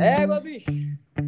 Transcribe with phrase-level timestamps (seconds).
[0.00, 0.70] Égua, bicho.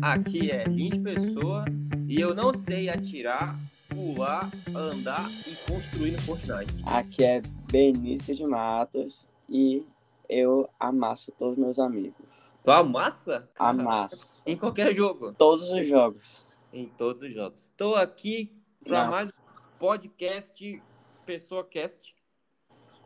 [0.00, 1.64] Aqui é Lins Pessoa
[2.06, 3.58] e eu não sei atirar,
[3.88, 6.72] pular, andar e construir no Fortnite.
[6.86, 9.84] Aqui é Benício de Matos e
[10.28, 12.52] eu amasso todos meus amigos.
[12.62, 13.50] Tu amassa?
[13.58, 14.44] Amasso.
[14.46, 15.32] Em qualquer jogo.
[15.32, 16.46] Todos os jogos.
[16.72, 17.64] Em todos os jogos.
[17.64, 18.52] Estou aqui
[18.84, 19.32] para mais um
[19.80, 20.80] podcast
[21.26, 22.14] Pessoa Cast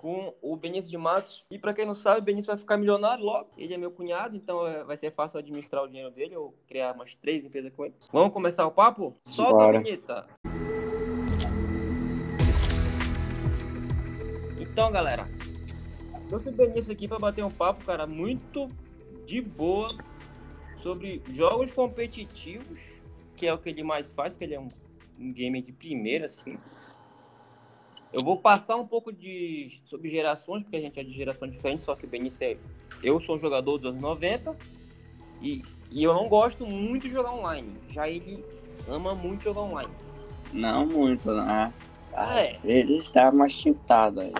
[0.04, 1.46] com o Benício de Matos.
[1.50, 3.48] E para quem não sabe, o Benício vai ficar milionário logo.
[3.56, 6.92] Ele é meu cunhado, então é, vai ser fácil administrar o dinheiro dele ou criar
[6.92, 7.94] umas três empresas com ele.
[8.12, 9.16] Vamos começar o papo?
[9.24, 9.78] Solta Bora.
[9.78, 10.26] a vinheta.
[14.60, 15.26] Então, galera,
[16.28, 18.68] trouxe o Benício aqui para bater um papo, cara, muito
[19.24, 19.88] de boa
[20.82, 22.78] sobre jogos competitivos,
[23.34, 24.68] que é o que ele mais faz, que ele é um,
[25.18, 26.58] um gamer de primeira, assim.
[28.14, 31.82] Eu vou passar um pouco de sobre gerações, porque a gente é de geração diferente,
[31.82, 32.56] só que o Benício é.
[33.02, 34.56] Eu sou um jogador dos anos 90
[35.42, 37.74] e, e eu não gosto muito de jogar online.
[37.90, 38.44] Já ele
[38.88, 39.92] ama muito jogar online.
[40.52, 41.74] Não muito, né?
[42.12, 42.60] Ah, é.
[42.62, 44.32] Ele está mais chutado aí.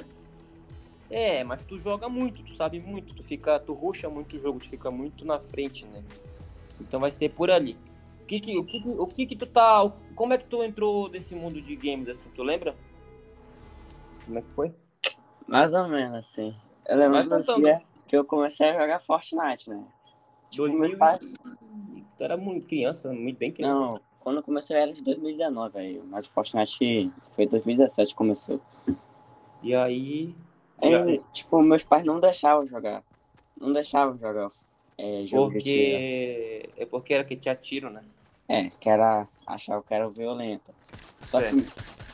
[1.11, 4.61] É, mas tu joga muito, tu sabe muito, tu fica, tu ruxa muito o jogo,
[4.61, 6.05] tu fica muito na frente, né?
[6.81, 7.77] Então vai ser por ali.
[8.23, 11.09] O que que, o que, o que que tu tá, como é que tu entrou
[11.09, 12.77] nesse mundo de games assim, tu lembra?
[14.25, 14.75] Como é que foi?
[15.47, 16.55] Mais ou menos assim.
[16.87, 19.85] Eu lembro Vai do dia que eu comecei a jogar Fortnite, né?
[20.51, 21.33] Tipo, 2000 meus pais-
[22.17, 23.75] Tu era muito criança, muito bem criança.
[23.75, 28.61] Não, quando eu comecei era de 2019 aí, mas o Fortnite foi 2017 que começou.
[29.63, 30.35] E aí,
[30.79, 33.03] Aí, tipo, meus pais não deixavam jogar.
[33.59, 34.49] Não deixavam jogar
[34.99, 35.91] é, jogo de tiro.
[35.91, 38.03] porque é porque era que tinha tiro, né?
[38.49, 39.27] É, que era.
[39.47, 40.73] Achava que era violento.
[41.25, 41.57] Só Certo.
[41.57, 42.14] que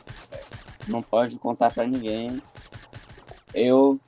[0.87, 2.41] não pode contar pra ninguém.
[3.53, 3.99] Eu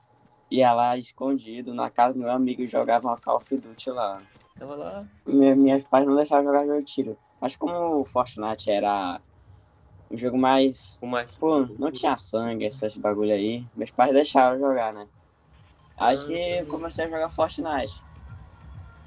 [0.50, 4.22] ia lá escondido na casa do meu amigo e jogava uma Call of Duty lá.
[4.58, 5.06] Tava lá.
[5.26, 7.18] Me- Meus pais não deixavam jogar jogo de tiro.
[7.42, 9.20] Mas como o Fortnite era
[10.10, 10.98] um jogo mais.
[11.00, 11.32] com mais.
[11.36, 13.66] Pô, não tinha sangue, esses bagulho aí.
[13.76, 15.08] Meus pais deixavam jogar, né?
[15.98, 18.02] Aí que eu comecei a jogar Fortnite.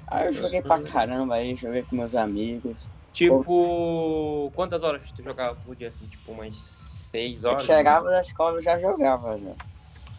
[0.07, 2.91] Aí eu joguei pra caramba aí, joguei com meus amigos.
[3.11, 6.05] Tipo, quantas horas tu jogava por dia assim?
[6.05, 6.55] Tipo, umas
[7.07, 7.63] 6 Eu horas?
[7.63, 9.53] chegava da escola eu já jogava já.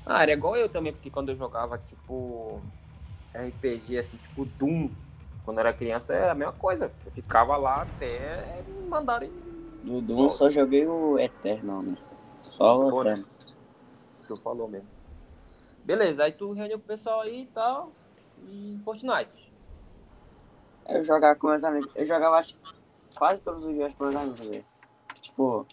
[0.06, 2.60] Ah, era igual eu também, porque quando eu jogava, tipo,
[3.34, 4.90] RPG, assim, tipo Doom,
[5.44, 6.90] quando eu era criança, era a mesma coisa.
[7.04, 9.30] Eu ficava lá até me mandarem.
[9.82, 11.94] Do Doom eu só joguei o Eternal, né?
[12.40, 13.12] Só o Pô, né?
[13.12, 13.30] Eternal.
[14.26, 14.88] Tu falou mesmo.
[15.84, 17.92] Beleza, aí tu reuniu com o pessoal aí e tal.
[18.46, 19.52] E Fortnite.
[20.88, 21.90] Eu jogava com meus amigos.
[21.94, 22.56] Eu jogava acho,
[23.14, 24.64] quase todos os dias com meus amigos.
[25.20, 25.66] Tipo,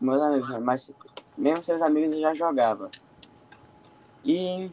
[0.00, 0.90] meus amigos, mas
[1.36, 2.90] mesmo seus amigos eu já jogava.
[4.24, 4.70] E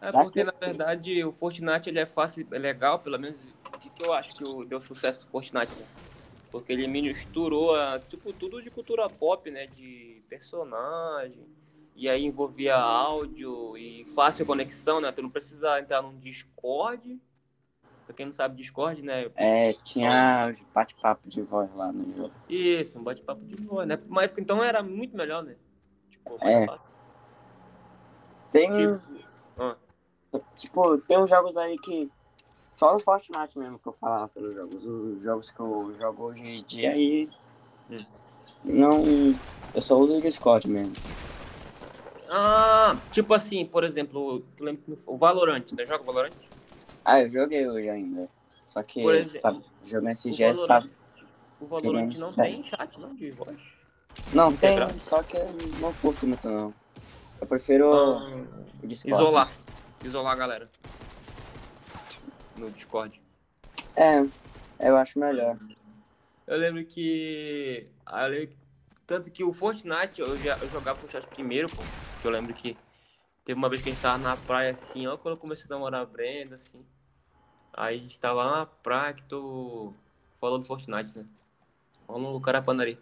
[0.00, 3.78] É porque, que- na verdade, o Fortnite ele é fácil, é legal, pelo menos o
[3.78, 5.86] que, que eu acho que o- deu sucesso do Fortnite, né?
[6.52, 9.66] Porque ele misturou, a, tipo, tudo de cultura pop, né?
[9.66, 11.46] De personagem.
[11.96, 15.10] E aí envolvia áudio e fácil conexão, né?
[15.10, 17.20] Tu não precisa entrar num Discord.
[18.08, 19.30] Pra quem não sabe, Discord, né?
[19.36, 22.32] é, tinha os bate-papo de voz lá no jogo.
[22.48, 23.98] Isso, um bate-papo de boa, né?
[24.08, 25.56] Mas então era muito melhor, né?
[26.08, 26.64] Tipo, É.
[26.66, 26.88] fácil.
[28.50, 29.02] Tem, Tipo,
[29.58, 29.76] ah,
[30.56, 32.10] tipo, tem uns jogos aí que.
[32.72, 34.86] Só no Fortnite mesmo que eu falava pelos jogos.
[34.86, 37.28] Os jogos que eu jogo hoje em dia aí.
[37.90, 38.06] Hum.
[38.64, 38.90] Não.
[39.74, 40.94] Eu só uso o Discord mesmo.
[42.30, 45.84] Ah, tipo assim, por exemplo, tu lembra que o Valorant, né?
[45.84, 46.32] Joga Valorant?
[47.10, 48.28] Ah, eu joguei hoje ainda.
[48.68, 50.86] Só que Por exemplo, tá, jogando esse O GS tá.
[51.58, 53.58] O Valorant não tem chat, não, de voz.
[54.34, 55.48] Não, tem, só que eu
[55.80, 56.74] não curto muito não.
[57.40, 58.44] Eu prefiro Ah,
[58.82, 59.22] o Discord.
[59.22, 59.50] isolar.
[60.04, 60.68] Isolar a galera.
[62.58, 63.18] No Discord.
[63.96, 64.22] É,
[64.78, 65.56] eu acho melhor.
[66.46, 67.88] Eu lembro que.
[68.04, 68.56] ah, eu lembro
[69.06, 71.82] Tanto que o Fortnite, eu, já, eu jogava Fortnite primeiro, pô.
[72.20, 72.76] Que eu lembro que
[73.46, 75.70] teve uma vez que a gente tava na praia assim, ó, quando eu comecei a
[75.70, 76.84] namorar a Brenda, assim.
[77.80, 79.94] Aí a gente tava lá na praia que tu
[80.40, 81.24] falou do Fortnite, né?
[82.08, 82.98] Vamos no Carapanari.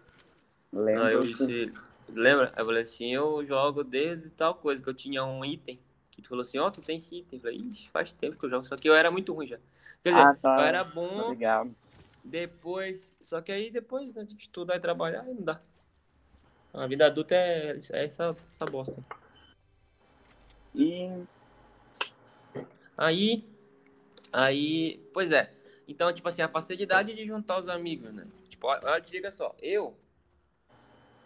[0.70, 1.02] Lembro.
[1.04, 1.72] Aí eu disse,
[2.10, 2.52] lembra?
[2.54, 5.80] Aí eu falei assim, eu jogo desde tal coisa, que eu tinha um item.
[6.10, 7.38] Que tu falou assim, ó, tu tem esse item.
[7.38, 9.56] Eu falei, Ixi, faz tempo que eu jogo, só que eu era muito ruim já.
[10.02, 10.56] Quer dizer, Ah, tá.
[10.56, 11.74] eu era Tá bom, ligado.
[12.22, 13.10] depois.
[13.22, 15.58] Só que aí depois, né, de estudar e trabalhar, aí não dá.
[16.74, 18.94] A vida adulta é, é essa, essa bosta.
[20.74, 21.24] E
[22.98, 23.55] Aí.
[24.36, 25.00] Aí.
[25.14, 25.50] Pois é.
[25.88, 28.26] Então, tipo assim, a facilidade de juntar os amigos, né?
[28.48, 29.96] Tipo, olha, te liga só, eu.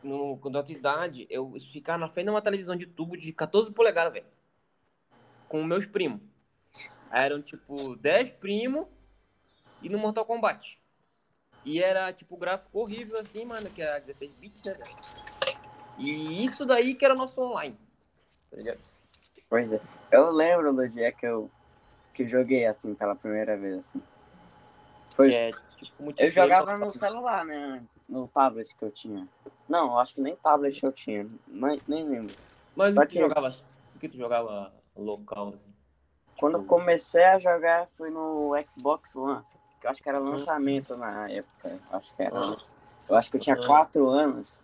[0.02, 3.32] No, quando eu tinha idade, eu ficar na frente de uma televisão de tubo de
[3.32, 4.26] 14 polegadas, velho.
[5.48, 6.20] Com meus primos.
[7.10, 8.86] Eram tipo 10 primos
[9.82, 10.80] e no Mortal Kombat.
[11.64, 14.96] E era tipo gráfico horrível assim, mano, que era 16 bits, né, velho?
[15.98, 17.76] E isso daí que era nosso online.
[18.50, 18.80] Tá ligado?
[19.48, 19.80] Pois é.
[20.10, 21.50] Eu lembro do dia que eu,
[22.20, 24.02] que eu joguei assim pela primeira vez, assim.
[25.14, 27.82] Foi, é, tipo, eu jogava no celular, né?
[28.08, 29.26] No tablet que eu tinha.
[29.68, 31.26] Não, acho que nem tablet eu tinha.
[31.46, 32.34] Nem, nem lembro.
[32.76, 33.48] Mas o que tu que- jogava?
[33.94, 35.48] O que tu jogava local?
[35.48, 35.58] Assim?
[36.38, 39.42] Quando eu Tipo, comecei a jogar foi no Xbox One.
[39.80, 41.68] Que eu acho que era lançamento na época.
[41.90, 42.38] Eu acho que era.
[42.38, 42.56] Ah.
[43.08, 43.66] Eu acho que eu tinha Ah.
[43.66, 44.60] quatro anos.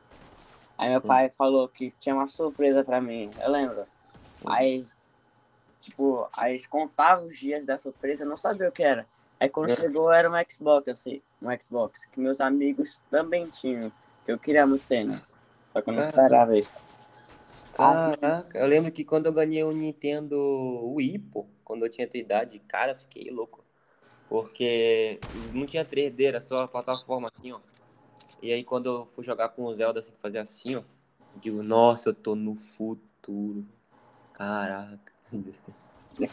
[0.79, 3.31] Aí meu pai falou que tinha uma surpresa pra mim.
[3.43, 3.85] Eu lembro.
[4.44, 4.87] Aí,
[5.81, 9.06] tipo, aí eles contavam os dias da surpresa, eu não sabia o que era.
[9.38, 9.76] Aí quando É.
[9.76, 13.93] chegou era um Xbox, assim, um Xbox, que meus amigos também tinham.
[14.25, 15.23] Que eu queria muito ter, né?
[15.69, 16.73] Só que eu não esperava isso.
[17.73, 20.37] Caraca, eu lembro que quando eu ganhei o Nintendo
[20.94, 23.62] Wii, pô, quando eu tinha tua idade, cara, fiquei louco.
[24.29, 25.20] Porque
[25.52, 27.61] não tinha 3D, era só a plataforma assim, ó.
[28.43, 30.84] E aí quando eu fui jogar com o Zelda, assim, fazer assim, ó, eu
[31.37, 33.64] digo, nossa, eu tô no futuro.
[34.32, 35.16] Caraca.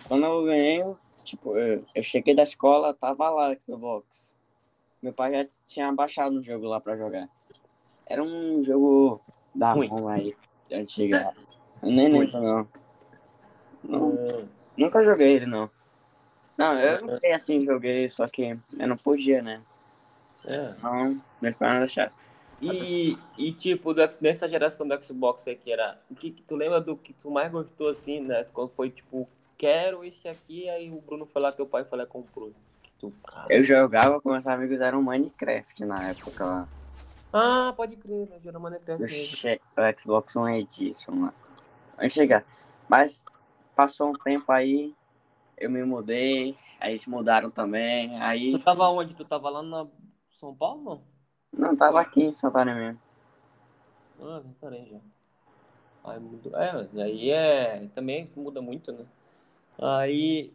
[0.08, 0.84] Quando eu ganhei,
[1.24, 4.34] tipo, eu, eu cheguei da escola, tava lá o Xbox.
[5.02, 7.28] Meu pai já tinha baixado um jogo lá pra jogar.
[8.06, 9.22] Era um jogo
[9.54, 9.88] da Ruim.
[9.88, 10.36] ROM aí,
[10.72, 11.34] antiga.
[11.82, 12.68] Eu nem lembro, não.
[13.84, 14.10] não.
[14.10, 14.48] Hum,
[14.78, 15.70] Nunca joguei ele, não.
[16.58, 19.62] Não, eu não sei assim, joguei, só que eu não podia, né?
[20.46, 20.74] é.
[20.82, 22.12] Não, meus pais não deixaram.
[22.64, 26.00] E, e tipo, nessa geração do Xbox aí que era.
[26.10, 28.44] O que, tu lembra do que tu mais gostou assim, né?
[28.54, 29.28] Quando foi tipo,
[29.58, 32.54] quero esse aqui, aí o Bruno foi lá, teu pai e comprou.
[33.00, 33.14] Tu.
[33.50, 36.68] Eu jogava com meus amigos, era um Minecraft na época lá.
[37.34, 38.40] Ah, pode crer, né?
[38.40, 39.08] Gerou Minecraft.
[39.08, 41.34] Che- o Xbox One Edition lá.
[41.98, 42.46] Vai chegar.
[42.88, 43.26] Mas
[43.76, 44.96] passou um tempo aí,
[45.58, 48.52] eu me mudei, aí eles mudaram também, aí.
[48.52, 49.16] Tu tava onde?
[49.16, 49.88] Tu tava lá na
[50.40, 51.13] São Paulo, não?
[51.54, 53.00] Não, tava aqui em Santana mesmo.
[54.22, 55.00] Ah, Ventarém já.
[56.04, 56.56] Aí mudou.
[56.58, 57.88] É, aí é.
[57.94, 59.06] Também muda muito, né?
[59.80, 60.52] Aí.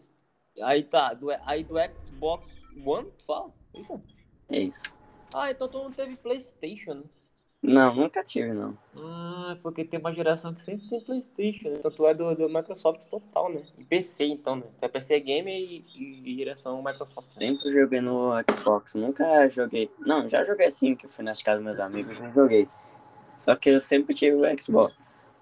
[0.60, 1.14] Aí tá.
[1.14, 2.46] Do, aí do Xbox
[2.84, 3.52] One, tu fala?
[3.74, 4.02] Isso?
[4.48, 4.94] É isso.
[5.32, 7.04] Ah, então tu não teve Playstation, né?
[7.60, 8.78] Não, nunca tive, não.
[8.96, 11.76] Ah, porque tem uma geração que sempre tem Playstation, né?
[11.78, 13.62] Então tu é do, do Microsoft total, né?
[13.76, 14.66] E PC, então, né?
[14.78, 17.28] Tu é PC Gamer e, e, e geração Microsoft.
[17.36, 17.48] Né?
[17.48, 19.90] Sempre joguei no Xbox, nunca joguei.
[19.98, 22.68] Não, já joguei sim, que eu fui nas casas dos meus amigos e joguei.
[23.36, 25.32] Só que eu sempre tive o Xbox.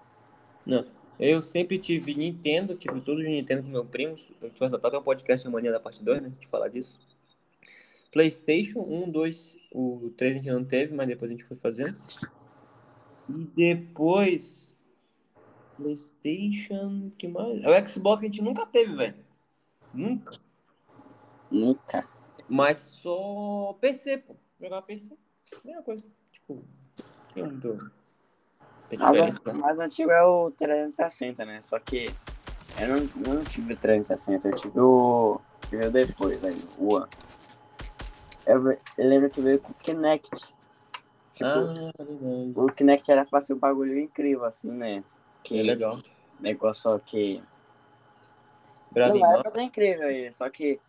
[0.65, 0.85] Não.
[1.19, 4.25] Eu sempre tive Nintendo, tive todos os Nintendo com meus primos.
[4.41, 6.31] Eu tive até um podcast amanhã da parte 2, né?
[6.39, 6.99] De falar disso.
[8.17, 11.95] Playstation 1, 2, o 3 a gente não teve, mas depois a gente foi fazendo.
[13.29, 14.75] E depois.
[15.75, 17.11] Playstation.
[17.15, 17.63] que mais?
[17.63, 19.23] O Xbox a gente nunca teve, velho.
[19.93, 20.31] Nunca.
[21.51, 22.09] Nunca.
[22.49, 24.35] Mas só PC, pô.
[24.59, 25.15] Jogar PC.
[25.63, 26.03] Mesma coisa.
[26.31, 26.65] Tipo.
[27.35, 27.91] Tinha muito.
[28.89, 31.61] Tem A diferença, o mais antigo é o 360, né?
[31.61, 32.07] Só que
[32.79, 35.39] eu não, eu não tive o 360, eu tive o.
[35.69, 37.07] Veio depois, aí, o One.
[38.47, 40.55] Eu, lembro que veio com o Kinect.
[41.33, 41.91] Tipo, Ah,
[42.55, 45.03] o Kinect era pra ser um bagulho incrível, assim, né?
[45.43, 45.99] Que É legal.
[46.39, 47.41] negócio só que.
[48.89, 50.79] Bravo Não, era ser incrível aí, só que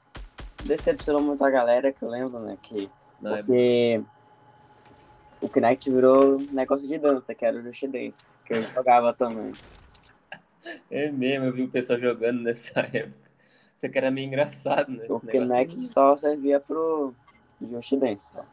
[0.65, 2.57] decepcionou muito a galera que eu lembro, né?
[2.63, 2.89] Que,
[3.21, 3.47] na época.
[3.47, 4.05] porque
[5.41, 9.53] o Kinect virou negócio de dança, que era o Just Dance, que eu jogava também.
[10.91, 13.31] É mesmo, eu vi o pessoal jogando nessa época.
[13.75, 15.07] Isso aqui era meio engraçado, né?
[15.09, 17.15] O Kinect só servia pro
[17.61, 18.33] Just Dance.
[18.33, 18.47] só.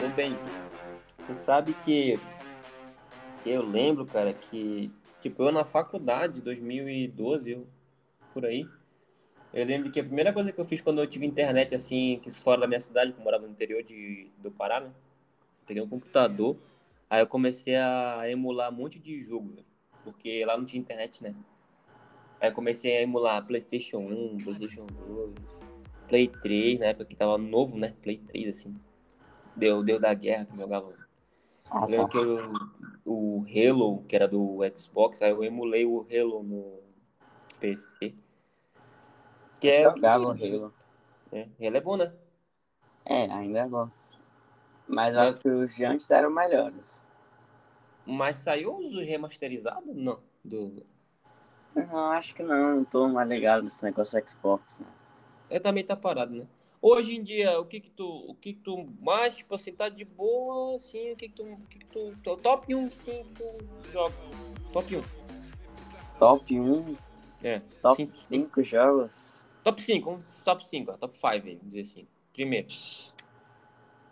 [0.00, 0.38] Também.
[1.26, 2.18] Tu sabe que
[3.44, 7.66] eu lembro, cara, que tipo, eu na faculdade, 2012, eu
[8.32, 8.66] por aí.
[9.52, 12.30] Eu lembro que a primeira coisa que eu fiz quando eu tive internet assim, que
[12.30, 14.92] fora da minha cidade, que eu morava no interior de, do Pará, né?
[15.66, 16.56] Peguei um computador,
[17.08, 19.73] aí eu comecei a emular um monte de jogo, velho,
[20.04, 21.34] porque lá não tinha internet, né?
[22.40, 25.34] Aí eu comecei a emular PlayStation 1, PlayStation 2,
[26.08, 27.94] Play 3, na época que tava novo, né?
[28.02, 28.76] Play 3, assim.
[29.56, 30.92] Deu, deu da guerra que jogava.
[31.70, 32.12] Ah, Eu lembro tá.
[32.12, 32.46] que eu,
[33.04, 36.78] o Halo, que era do Xbox, aí eu emulei o Halo no
[37.58, 38.14] PC.
[39.60, 40.72] Que é jogava o Halo.
[41.32, 41.48] né?
[41.60, 42.12] Halo é bom, né?
[43.06, 43.88] É, ainda é bom.
[44.86, 47.02] Mas eu acho que os de antes eram melhores.
[48.06, 49.94] Mas saiu os remasterizados?
[49.94, 50.18] Não.
[50.44, 50.84] Do...
[51.74, 54.86] Não, acho que não, não tô mais ligado nesse negócio Xbox, né?
[55.50, 56.46] É também tá parado, né?
[56.80, 59.88] Hoje em dia, o que que tu, o que que tu mais, tipo assim, tá
[59.88, 63.90] de boa, assim, o que que tu, o que que tu, top 1, sim, tu
[63.90, 64.14] joga.
[64.72, 65.02] Top 1.
[66.18, 66.96] Top 1,
[67.42, 67.60] É.
[67.80, 71.80] top Sim, 5 jogos Top 5, vamos- top 5, ó, top 5 aí, vamos dizer
[71.80, 72.06] assim.
[72.34, 72.68] Primeiro.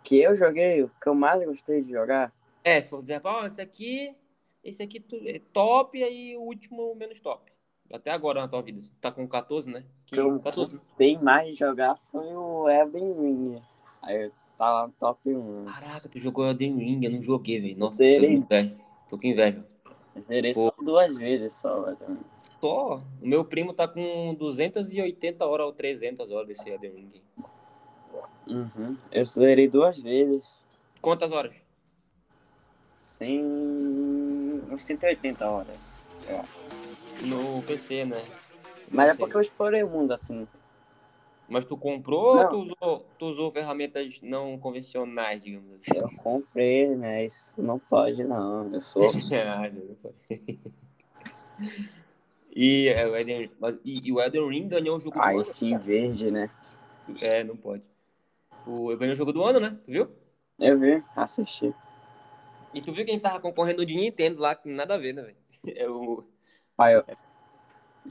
[0.03, 2.33] que eu joguei, o que eu mais gostei de jogar.
[2.63, 4.15] É, se for dizer, ó, esse aqui,
[4.63, 7.51] esse aqui é top, e aí o último menos top.
[7.91, 8.81] Até agora na tua vida.
[8.81, 9.83] Você tá com 14, né?
[10.05, 10.79] que eu 14, né?
[10.79, 13.59] gostei mais jogar foi o Elden Ring.
[14.01, 15.65] Aí tá lá no top 1.
[15.65, 17.77] Caraca, tu jogou Elden Ring, eu não joguei, velho.
[17.77, 18.19] Nossa, Zerei.
[18.19, 18.75] tô com inveja.
[19.09, 19.65] Tô com inveja.
[20.19, 22.19] Zerei só duas vezes só, Ring.
[22.59, 27.21] Só, o meu primo tá com 280 horas ou 300 horas desse Elden Ring.
[28.47, 28.97] Uhum.
[29.11, 30.67] Eu zerei duas vezes.
[31.01, 31.62] Quantas horas?
[33.03, 33.43] Sem.
[34.71, 35.93] uns 180 horas.
[36.25, 37.27] eu acho.
[37.27, 38.23] No PC, né?
[38.89, 40.47] Mas é porque eu explorei o mundo assim.
[41.49, 42.43] Mas tu comprou Não.
[42.43, 45.97] ou tu usou, tu usou ferramentas não convencionais, digamos assim?
[45.97, 47.25] Eu comprei, né?
[47.25, 48.73] Isso não pode não.
[48.73, 49.11] Eu sou.
[49.45, 50.15] Ah, não pode.
[52.55, 55.35] e, é, o Elden, mas- e, e o Elden Ring ganhou o jogo do Ai,
[55.35, 55.43] ano.
[55.43, 56.49] Steam verde, né?
[57.19, 57.83] É, não pode.
[58.65, 59.77] O, ganhou o jogo do ano, né?
[59.85, 60.07] Tu viu?
[60.57, 61.75] Eu vi, assisti.
[62.73, 65.37] E tu viu quem tava concorrendo de Nintendo lá, que nada a ver, né, velho?
[65.77, 66.23] É o
[66.91, 67.05] eu...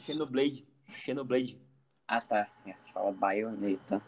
[0.00, 0.64] Xenoblade.
[0.94, 1.60] Xenoblade.
[2.06, 2.48] Ah tá.
[2.64, 4.00] É, Fala baioneta.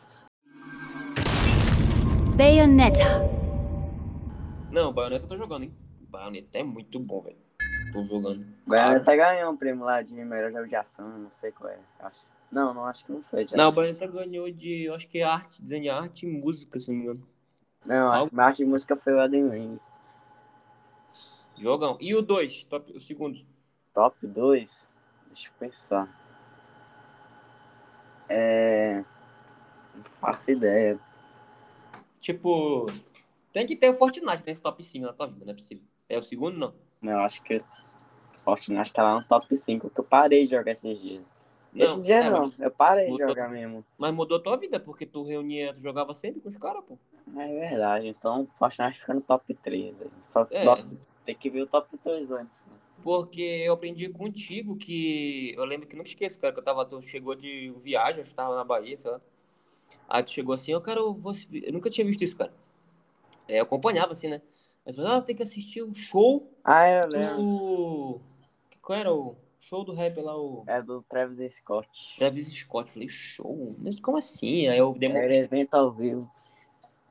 [2.36, 3.04] Bayonetta.
[4.70, 5.74] Não, Bayonetta eu tô jogando, hein?
[6.08, 7.36] Bayonetta é muito bom, velho.
[7.92, 8.46] Tô jogando.
[8.64, 11.78] Baioneta ganhou um prêmio lá de melhor jogo de ação, não sei qual é.
[11.98, 12.26] Acho...
[12.50, 13.44] Não, não, acho que não foi.
[13.44, 13.56] Já.
[13.56, 16.78] Não, o Bayonetta ganhou de, eu acho que é arte, desenho de arte e música,
[16.78, 17.26] se não me engano.
[17.84, 19.80] Não, acho que a arte de música foi o Elden Ring.
[21.58, 21.96] Jogão.
[22.00, 23.38] E o 2, o segundo.
[23.92, 24.92] Top 2?
[25.28, 26.20] Deixa eu pensar.
[28.28, 29.04] É.
[29.94, 30.98] Não faço ideia.
[32.20, 32.86] Tipo,
[33.52, 35.84] tem que ter o Fortnite nesse top 5 na tua vida, não é possível.
[36.08, 36.74] É o segundo, não?
[37.00, 37.62] Não, acho que
[38.42, 41.32] Fortnite tá lá no top 5, que eu parei de jogar esses dias.
[41.76, 43.28] Esse dia é, não, eu parei de mudou.
[43.28, 43.84] jogar mesmo.
[43.98, 46.96] mas mudou tua vida, porque tu reunia, tu jogava sempre com os caras, pô.
[47.36, 50.00] É verdade, então Fortnite fica no top 3.
[50.00, 50.10] aí.
[50.20, 50.64] Só que É.
[50.64, 50.86] top-
[51.24, 52.64] tem que ver o top 2 antes.
[52.66, 52.72] Né?
[53.02, 55.52] Porque eu aprendi contigo que.
[55.56, 56.84] Eu lembro que nunca esqueço, cara, que eu tava.
[56.84, 59.20] Tu chegou de viagem, eu estava na Bahia, sei lá.
[60.08, 61.12] Aí tu chegou assim, eu quero.
[61.14, 61.46] Você...
[61.52, 62.52] Eu nunca tinha visto isso, cara.
[63.48, 64.40] É, eu acompanhava assim, né?
[64.94, 67.36] Falou, ah, tem que assistir o show Ah, eu lembro.
[67.36, 68.20] do.
[68.82, 72.16] Qual era o show do rap lá, o É do Travis Scott.
[72.18, 72.88] Travis Scott.
[72.88, 73.74] Eu falei, show?
[73.78, 74.68] Mas como assim?
[74.68, 76.30] Aí eu dei uma, Era evento ao vivo.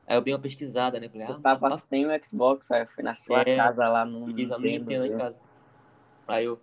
[0.08, 1.10] Aí eu dei uma pesquisada, né?
[1.10, 4.06] Falei, Eu ah, tava sem o Xbox, aí eu fui na sua É, casa lá
[4.06, 5.42] no E no Nintendo, lá em casa.
[6.28, 6.60] Aí eu,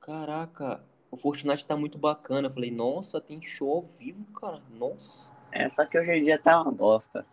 [0.00, 2.48] caraca, o Fortnite tá muito bacana.
[2.48, 4.62] Eu falei, nossa, tem show ao vivo, cara.
[4.70, 5.30] Nossa.
[5.52, 7.26] É, só que hoje em dia tá uma bosta.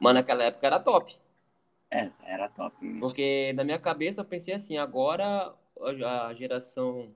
[0.00, 1.14] Mas naquela época era top.
[1.90, 2.74] É, era top.
[2.98, 7.10] Porque na minha cabeça eu pensei assim, agora a geração.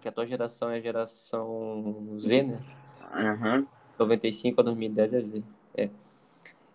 [0.00, 2.58] Que a tua geração é a geração Z, né?
[3.14, 3.66] Uhum.
[3.98, 5.44] 95 a 2010 é Z.
[5.76, 5.90] É.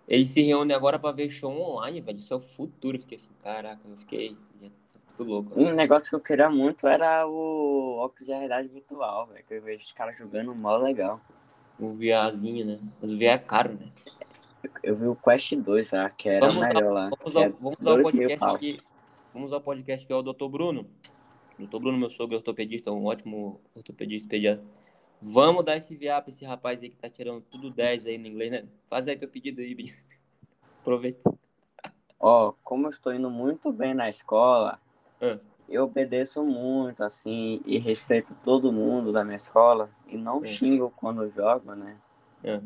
[0.08, 2.18] Eles se reúnem agora pra ver show online, velho.
[2.18, 2.96] Isso é o futuro.
[2.96, 4.38] Eu fiquei assim, caraca, eu fiquei.
[4.60, 5.60] Muito louco.
[5.60, 9.44] Um negócio que eu queria muito era o óculos de realidade virtual, velho.
[9.46, 11.20] Que eu vejo os caras jogando mó legal.
[11.80, 12.80] O VRzinho, né?
[13.02, 13.92] Mas o VR é caro, né?
[14.82, 17.10] Eu vi o Quest 2 lá, que era Vamos melhor lá.
[17.10, 18.80] Vamos usar, é vamos podcast aqui.
[19.34, 20.48] Vamos usar o podcast que é o Dr.
[20.50, 20.88] Bruno.
[21.60, 21.80] Dr.
[21.80, 24.64] Bruno, meu sogro, ortopedista, um ótimo ortopedista pediatra.
[25.22, 28.28] Vamos dar esse VA pra esse rapaz aí que tá tirando tudo 10 aí no
[28.28, 28.68] inglês, né?
[28.90, 29.76] Faz aí teu pedido aí.
[30.82, 31.30] Aproveita.
[32.20, 34.80] Ó, como eu estou indo muito bem na escola,
[35.22, 35.38] Ah.
[35.68, 39.90] eu obedeço muito, assim, e respeito todo mundo da minha escola.
[40.08, 40.46] E não É.
[40.46, 41.98] xingo quando jogo, né?
[42.46, 42.62] Ah,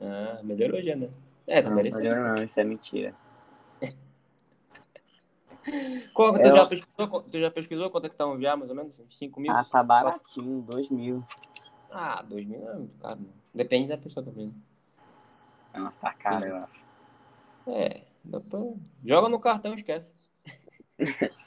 [0.00, 1.10] ah melhorou já, né?
[1.46, 2.02] É, tá Não, merecendo.
[2.02, 3.14] melhor não, isso é mentira.
[6.14, 8.70] Qual, tu, Eu- já pesquisou, tu já pesquisou quanto é que tá um VA, mais
[8.70, 8.98] ou menos?
[8.98, 9.52] Uns 5 mil?
[9.52, 11.24] Ah, tá baratinho, dois mil.
[11.90, 13.20] Ah, 2 mil é muito caro.
[13.20, 13.28] Né?
[13.54, 14.46] Depende da pessoa também.
[14.48, 14.54] né?
[15.74, 16.78] Não, tá caro, eu acho.
[17.66, 18.60] É, dá pra...
[19.04, 20.12] joga no cartão, esquece.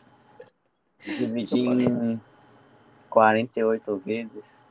[1.04, 2.22] Dividi em
[3.10, 4.64] 48 vezes,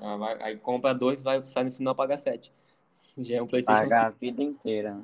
[0.00, 2.52] Ah, vai- aí compra dois, vai sair no final pagar sete.
[3.18, 4.18] Já é um Playstation pagar a 5.
[4.20, 5.00] vida inteira.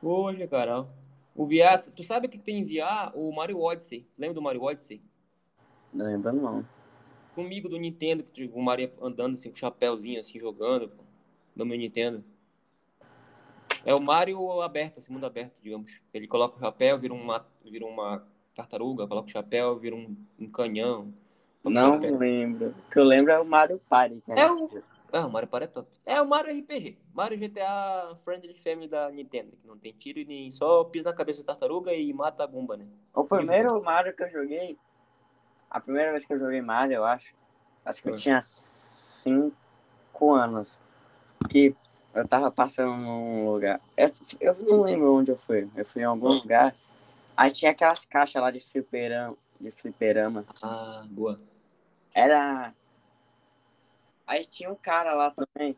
[0.00, 0.86] Poxa, cara.
[1.34, 3.12] O VR, tu sabe o que tem em VR?
[3.14, 4.06] O Mario Odyssey.
[4.18, 5.02] Lembra do Mario Odyssey?
[5.92, 6.64] Não lembro não.
[7.34, 11.02] Comigo do Nintendo, que o Mario andando assim com o chapéuzinho assim jogando, pô,
[11.54, 12.24] do meu Nintendo.
[13.84, 16.00] É o Mario aberto, assim, mundo aberto, digamos.
[16.12, 20.48] Ele coloca o chapéu, vira uma, vira uma tartaruga, coloca o chapéu, vira um, um
[20.48, 21.12] canhão.
[21.62, 22.18] Não chapéu.
[22.18, 22.68] lembro.
[22.68, 24.22] O que eu lembro é o Mario Party.
[24.28, 24.70] É o-
[25.12, 25.88] Ah, o Mario Party é top.
[26.04, 26.98] É o Mario RPG.
[27.14, 31.14] Mario GTA Friendly Family da Nintendo, que não tem tiro e nem só pisa na
[31.14, 32.86] cabeça da tartaruga e mata a Gumba, né?
[33.14, 34.76] O primeiro Mario que eu joguei,
[35.74, 37.34] a primeira vez que eu joguei Mario, eu acho,
[37.84, 40.80] acho que eu tinha cinco anos.
[41.48, 41.74] Que
[42.14, 43.80] eu tava passando num lugar.
[43.96, 44.08] Eu,
[44.40, 45.68] eu não lembro onde eu fui.
[45.74, 46.76] Eu fui em algum lugar.
[47.36, 49.36] Aí tinha aquelas caixas lá de fliperama.
[49.60, 50.46] De fliperama.
[50.62, 51.40] Ah, boa.
[52.14, 52.72] Era.
[54.28, 55.76] Aí tinha um cara lá também.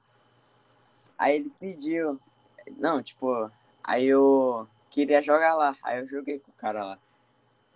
[1.16, 2.20] Aí ele pediu.
[2.76, 3.50] Não, tipo,
[3.82, 5.74] aí eu queria jogar lá.
[5.82, 6.98] Aí eu joguei com o cara lá.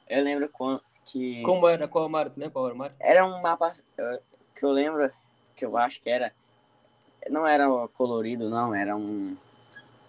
[0.07, 1.43] Eu lembro quando, que.
[1.43, 1.88] Como era?
[1.88, 2.33] Qual Mario?
[2.33, 2.97] Tu lembra qual era o Mario?
[3.00, 3.73] Era um mapa
[4.55, 5.11] que eu lembro,
[5.57, 6.33] que eu acho que era.
[7.29, 9.37] Não era colorido, não, era um.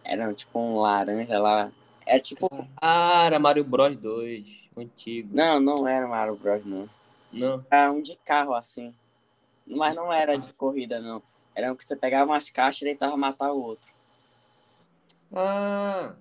[0.04, 1.72] Era tipo um laranja lá.
[2.06, 2.48] Era tipo.
[2.82, 5.30] Ah, era Mario Bros 2, o antigo.
[5.34, 6.90] Não, não era Mario Bros, não.
[7.32, 7.66] Não.
[7.70, 8.94] Era um de carro assim.
[9.66, 11.22] Mas não era de corrida, não.
[11.56, 13.88] Era um que você pegava umas caixas e tentava matar o outro.
[15.34, 16.14] Ah.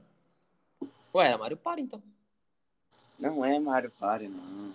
[1.14, 2.02] Ué, era Mario Party, então.
[3.20, 4.72] Não é Mario Party, não.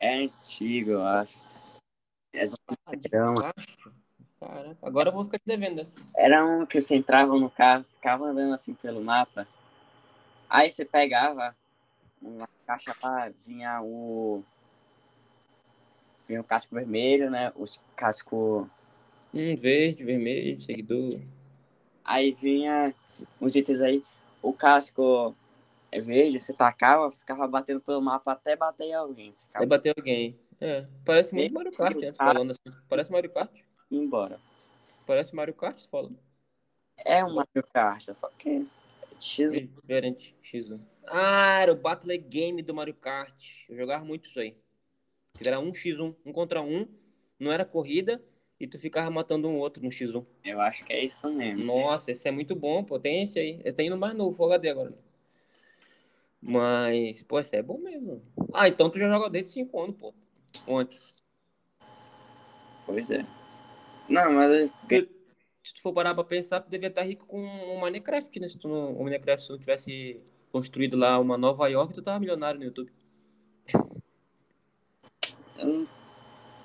[0.00, 1.38] É antigo, eu acho.
[2.32, 3.92] É do Ah, caixa.
[4.40, 6.00] Caraca, agora eu vou ficar te devendo essa.
[6.16, 9.46] Era um que você entrava no carro, ficava andando assim pelo mapa.
[10.50, 11.56] Aí você pegava
[12.20, 14.42] uma caixa lá, vinha o.
[16.26, 17.52] Vinha o casco vermelho, né?
[17.54, 18.68] O casco.
[19.32, 21.20] Hum, verde, vermelho, seguidor.
[22.04, 22.92] Aí vinha
[23.40, 24.02] uns itens aí.
[24.42, 25.34] O casco
[25.94, 29.30] é verde, você tacava, ficava batendo pelo mapa até bater alguém.
[29.30, 30.36] Até Ficava bater alguém.
[30.60, 32.12] É, parece muito Mario Kart, né?
[32.12, 32.78] Falando assim.
[32.88, 33.50] Parece Mario Kart.
[33.90, 34.40] embora.
[35.06, 36.18] Parece Mario Kart, falando.
[36.98, 38.66] É um Mario Kart, só que.
[39.20, 40.80] X Diferente, X1.
[41.06, 43.64] Ah, era o Battle Game do Mario Kart.
[43.68, 44.56] Eu jogava muito isso aí.
[45.44, 46.88] Era um X1, um contra um.
[47.38, 48.20] Não era corrida
[48.58, 50.26] e tu ficava matando um outro no X1.
[50.44, 51.64] Eu acho que é isso mesmo.
[51.64, 53.60] Nossa, esse é muito bom, esse aí.
[53.64, 55.03] Esse tá indo mais novo, Full HD agora.
[56.46, 58.22] Mas, pô, esse é bom mesmo.
[58.52, 60.12] Ah, então tu já joga desde 5 anos, pô.
[60.68, 61.14] Antes.
[62.84, 63.24] Pois é.
[64.06, 65.08] Não, mas eu- Porque
[65.62, 68.48] se tu for parar pra pensar, tu devia estar rico com o Minecraft, né?
[68.50, 70.20] Se tu não, o Minecraft se tu tivesse
[70.52, 72.92] construído lá uma Nova York, tu tava milionário no YouTube.
[75.58, 75.88] eu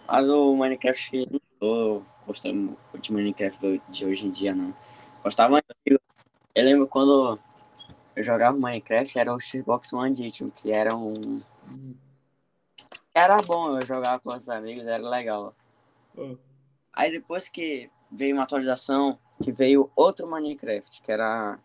[0.05, 4.75] mas o Minecraft eu não tô gostando de Minecraft de hoje em dia, não.
[5.23, 5.63] Gostava.
[5.85, 5.99] Eu
[6.55, 7.39] lembro quando
[8.15, 11.13] eu jogava Minecraft, era o Xbox One Edition, que era um.
[13.13, 15.53] Era bom, eu jogava com os amigos, era legal.
[16.93, 21.59] Aí depois que veio uma atualização, que veio outro Minecraft, que era.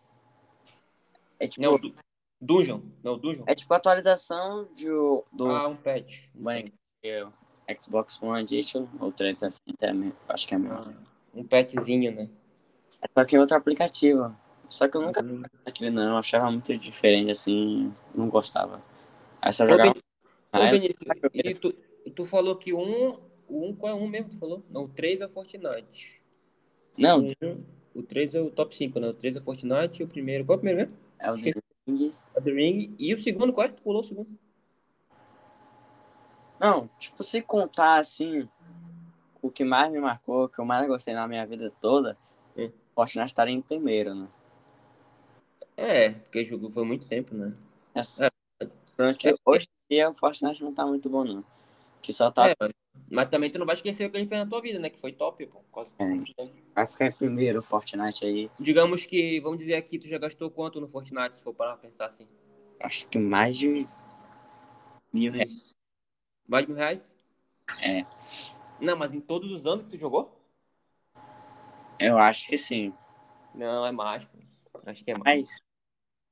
[1.39, 1.93] É tipo, Não, du-
[2.39, 2.81] Dungeon.
[3.03, 3.43] Não, Dungeon.
[3.47, 4.85] é tipo atualização de,
[5.31, 6.23] do Ah, um patch.
[6.33, 6.73] Minecraft
[7.79, 10.77] Xbox One Edition, ou 360, é mesmo, acho que é mesmo.
[10.77, 10.93] Ah,
[11.33, 12.29] um patchzinho, né?
[13.13, 14.35] Só que é outro aplicativo.
[14.69, 15.23] Só que eu nunca
[15.65, 18.81] aquele não, eu achava muito diferente assim, não gostava.
[19.41, 19.93] Aí só Ô, jogava.
[19.93, 20.03] Beni-
[20.53, 21.49] Ô, Ah, é?
[21.49, 21.73] E tu,
[22.15, 24.29] tu falou que um, o um, qual é um mesmo?
[24.29, 24.63] Tu falou?
[24.69, 26.21] Não, o 3 é o Fortnite.
[26.97, 29.07] Não, O, um, o 3 é o top 5, né?
[29.07, 30.45] O 3 é Fortnite e o primeiro.
[30.45, 30.97] Qual é o primeiro mesmo?
[31.19, 31.59] é o esqueci.
[31.87, 32.13] Ring.
[32.35, 32.95] É o The Ring.
[32.97, 33.69] E o segundo, qual é?
[33.69, 34.29] Tu pulou o segundo.
[36.59, 38.47] Não, tipo, se contar assim,
[39.41, 42.17] o que mais me marcou, o que eu mais gostei na minha vida toda,
[42.57, 42.71] Hum.
[42.95, 44.27] Fortnite estaria em primeiro, né?
[45.77, 47.53] É, porque jogou foi muito tempo, né?
[47.95, 51.43] É, só que hoje em dia o Fortnite não tá muito bom, não.
[52.01, 52.49] Que só tá.
[52.49, 52.71] É, mas,
[53.09, 54.89] mas também tu não vai esquecer o que ele fez na tua vida, né?
[54.89, 55.59] Que foi top, pô.
[55.71, 56.49] Quase- É.
[56.73, 58.49] Vai ficar em primeiro o Fortnite aí.
[58.59, 61.81] Digamos que, vamos dizer aqui, tu já gastou quanto no Fortnite, se for parar pra
[61.81, 62.27] pensar assim?
[62.79, 63.87] Acho que mais de
[65.11, 65.71] mil reais.
[66.47, 67.15] Mais de mil reais?
[67.81, 68.05] É.
[68.79, 70.31] Não, mas em todos os anos que tu jogou?
[71.99, 72.93] Eu acho que sim.
[73.53, 74.37] Não, é mais, pô.
[74.85, 75.59] Acho que é mais.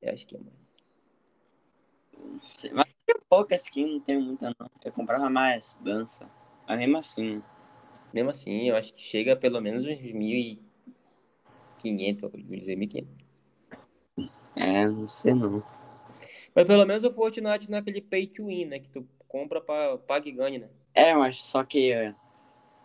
[0.02, 0.54] Eu acho que é mais.
[2.74, 4.70] mas tem pouca skin, não tem muita não.
[4.84, 6.30] Eu comprava mais dança.
[6.68, 7.42] Mas mesmo assim,
[8.14, 13.10] Mesmo assim, eu acho que chega a pelo menos uns 1.500, eu vou dizer 1.500.
[14.56, 15.64] é, não sei não.
[16.54, 18.78] Mas pelo menos o Fortnite não é aquele pay to win, né?
[18.78, 20.70] Que tu compra pra paga e ganha, né?
[20.94, 22.14] É, mas só que é,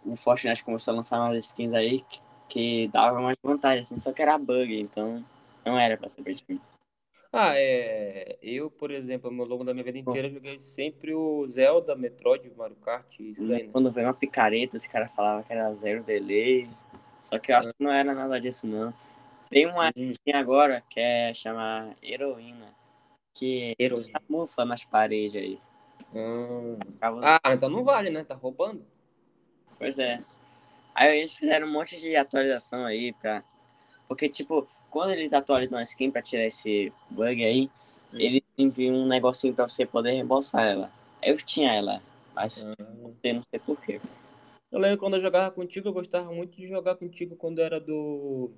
[0.02, 4.14] o Fortnite começou a lançar umas skins aí que, que dava mais vantagem, assim, só
[4.14, 5.22] que era bug, então
[5.68, 6.60] não era pra ser win.
[7.32, 8.38] Ah, é.
[8.42, 12.76] Eu, por exemplo, ao longo da minha vida inteira, joguei sempre o Zelda, Metroid, Mario
[12.76, 13.68] Kart, isso daí, né?
[13.70, 16.68] Quando veio uma picareta, os caras falavam que era zero delay.
[17.20, 18.94] Só que eu acho que não era nada disso, não.
[19.50, 22.74] Tem uma Hum, skin agora que é chamar Heroína,
[23.34, 24.20] que heroína.
[24.20, 25.58] camufla nas paredes aí.
[26.14, 26.78] Hum.
[27.00, 28.24] Ah, então não vale, né?
[28.24, 28.86] Tá roubando.
[29.78, 30.18] Pois é.
[30.94, 33.44] Aí eles fizeram um monte de atualização aí pra.
[34.06, 37.70] Porque, tipo, quando eles atualizam a skin pra tirar esse bug aí,
[38.12, 38.20] Hum.
[38.20, 40.90] eles enviam um negocinho pra você poder reembolsar ela.
[41.22, 42.02] Eu tinha ela,
[42.34, 42.74] mas Ah.
[42.94, 44.00] não sei, não sei porquê.
[44.70, 48.50] Eu lembro quando eu jogava contigo, eu gostava muito de jogar contigo quando era do.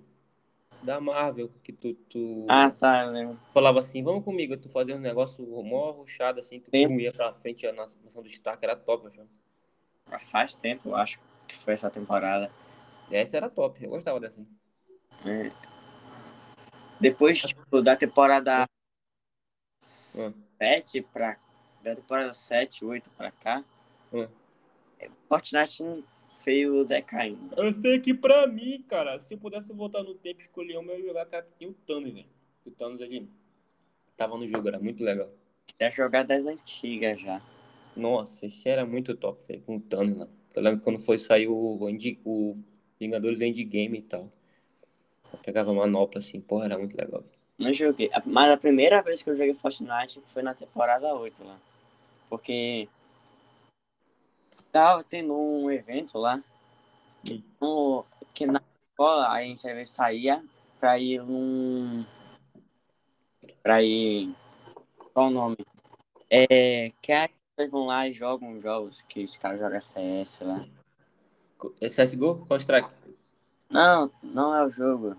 [0.83, 3.39] Da Marvel, que tu, tu Ah, tá, eu lembro.
[3.53, 6.89] falava assim, vamos comigo, tu fazia um negócio mó ruchado assim, tu Sim.
[6.89, 9.27] pum, ia pra frente a nação do Stark, era top, eu.
[10.11, 12.51] Mas Faz tempo, eu acho que foi essa temporada.
[13.11, 14.41] Essa era top, eu gostava dessa.
[15.27, 15.51] É.
[17.01, 18.67] Depois, tipo, da temporada
[19.83, 20.33] Hum.
[20.59, 21.39] 7 pra.
[21.83, 23.65] Da temporada 7, 8 pra cá,
[24.13, 24.29] Hum.
[25.29, 26.05] Fortnite
[26.43, 27.55] feio decaindo.
[27.57, 30.83] Eu sei que pra mim, cara, se eu pudesse voltar no tempo e escolher um,
[30.91, 32.27] eu ia jogar Capitão o Thanos, velho.
[32.67, 33.29] O Thanos ele
[34.17, 35.31] tava no jogo, era muito legal.
[35.81, 37.41] Já jogar das antigas já.
[37.97, 40.29] Nossa, esse era muito top, velho, com o Thanos lá.
[40.55, 41.79] Eu lembro quando foi sair o,
[42.25, 42.59] o
[42.99, 44.31] Vingadores Endgame e tal.
[45.43, 47.23] Pegava manopla assim, porra, era muito legal.
[47.59, 48.11] Não joguei.
[48.25, 51.59] Mas a primeira vez que eu joguei Fortnite foi na temporada 8 lá.
[52.29, 52.89] Porque
[54.73, 56.43] tava tendo um evento lá
[57.25, 60.43] que, no- que na escola a gente saía
[60.79, 62.05] pra ir num.
[63.63, 64.35] pra ir.
[65.13, 65.57] Qual o nome?
[66.31, 66.93] É.
[67.03, 70.67] Que as pessoas vão lá e jogam jogos que os caras jogam CS lá.
[71.81, 72.37] CSGO?
[72.47, 72.89] Counter-Strike?
[73.71, 75.17] Não, não é o jogo.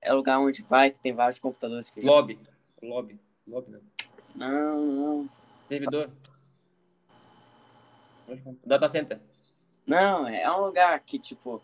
[0.00, 2.16] É o lugar onde vai, que tem vários computadores que jogam.
[2.16, 2.40] Lobby.
[2.82, 3.20] Lobby.
[3.46, 3.80] Lobby não.
[4.34, 5.30] Não, não.
[5.68, 6.10] Servidor.
[8.64, 9.20] Data Center.
[9.86, 11.62] Não, é um lugar que, tipo,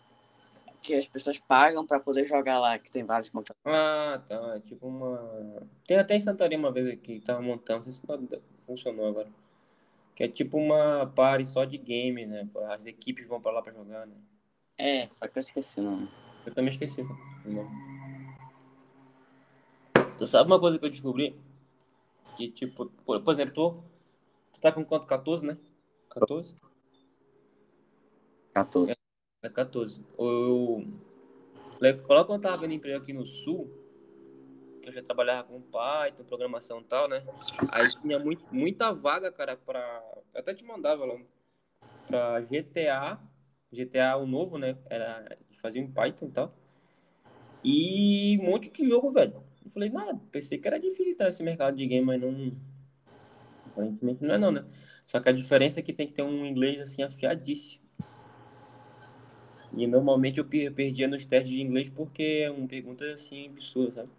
[0.81, 3.65] que as pessoas pagam pra poder jogar lá, que tem vários computadores.
[3.65, 4.55] Ah, tá.
[4.55, 5.63] É tipo uma.
[5.87, 9.07] Tem até em Santorini uma vez aqui que tava montando, não sei se não funcionou
[9.07, 9.29] agora.
[10.13, 12.47] Que é tipo uma party só de game, né?
[12.69, 14.15] As equipes vão pra lá pra jogar, né?
[14.77, 16.09] É, só que eu esqueci o nome.
[16.45, 17.13] Eu também esqueci essa.
[17.45, 17.67] Não.
[20.17, 21.39] Tu sabe uma coisa que eu descobri?
[22.35, 23.83] Que tipo, por, por exemplo, tu,
[24.53, 25.07] tu tá com quanto?
[25.07, 25.57] 14, né?
[26.09, 26.55] 14?
[28.53, 28.95] 14.
[29.41, 30.01] É 14.
[30.17, 30.85] Eu.
[31.79, 33.69] Lembro Logo quando eu tava vendo emprego aqui no sul,
[34.81, 37.25] que eu já trabalhava com Python, programação e tal, né?
[37.71, 40.03] Aí tinha muito, muita vaga, cara, pra.
[40.33, 41.19] Eu até te mandava lá.
[42.07, 43.19] Pra GTA.
[43.73, 44.77] GTA o novo, né?
[44.89, 45.37] Era.
[45.57, 46.53] Fazia em Python e tal.
[47.63, 49.33] E um monte de jogo, velho.
[49.63, 52.51] Eu falei, nada, pensei que era difícil entrar nesse mercado de game, mas não.
[53.67, 54.65] Aparentemente não é não, né?
[55.05, 57.81] Só que a diferença é que tem que ter um inglês assim afiadíssimo.
[59.75, 63.91] E normalmente eu per- perdia nos testes de inglês porque é uma pergunta assim absurda,
[63.91, 64.09] sabe?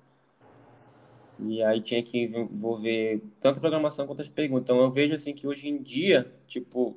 [1.39, 4.65] E aí tinha que envolver tanto programação quanto as perguntas.
[4.65, 6.97] Então eu vejo assim que hoje em dia, tipo,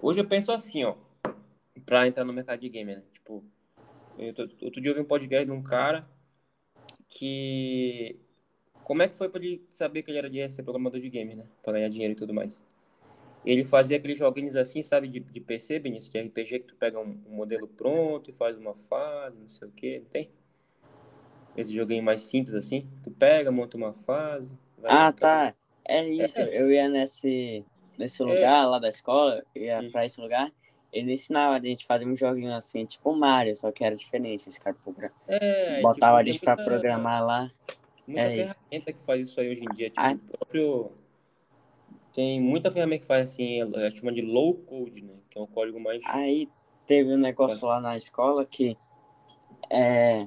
[0.00, 0.94] hoje eu penso assim, ó,
[1.86, 3.02] pra entrar no mercado de game, né?
[3.14, 3.42] Tipo,
[4.62, 6.06] outro dia eu vi um podcast de um cara
[7.08, 8.18] que
[8.82, 11.34] como é que foi pra ele saber que ele era de ser programador de game,
[11.34, 11.46] né?
[11.62, 12.62] Pra ganhar dinheiro e tudo mais.
[13.44, 16.98] Ele fazia aqueles joguinhos assim, sabe, de, de PC, Benício, de RPG, que tu pega
[16.98, 20.30] um, um modelo pronto e faz uma fase, não sei o que, não tem?
[21.56, 24.58] Esse joguinho mais simples assim, tu pega, monta uma fase.
[24.84, 25.54] Ah, tá.
[25.88, 26.40] É isso.
[26.40, 26.60] É.
[26.60, 27.64] Eu ia nesse,
[27.96, 29.90] nesse lugar lá da escola, ia Hum.
[29.90, 30.52] pra esse lugar.
[30.96, 34.48] Ele ensinava a gente fazer um joguinho assim, tipo Mario, só que era diferente.
[34.48, 37.50] Os caras progra- É, botavam a tipo, gente pra muita- programar lá.
[38.06, 38.54] Muita É isso.
[38.70, 40.16] ferramenta que faz isso aí hoje em dia, tipo, Ah.
[40.38, 40.90] próprio...
[42.14, 45.14] Tem muita ferramenta que faz assim, é, chama de low code, né?
[45.28, 46.00] Que é um código mais...
[46.06, 46.48] Aí
[46.86, 48.78] teve um negócio lá na escola que
[49.68, 50.26] é.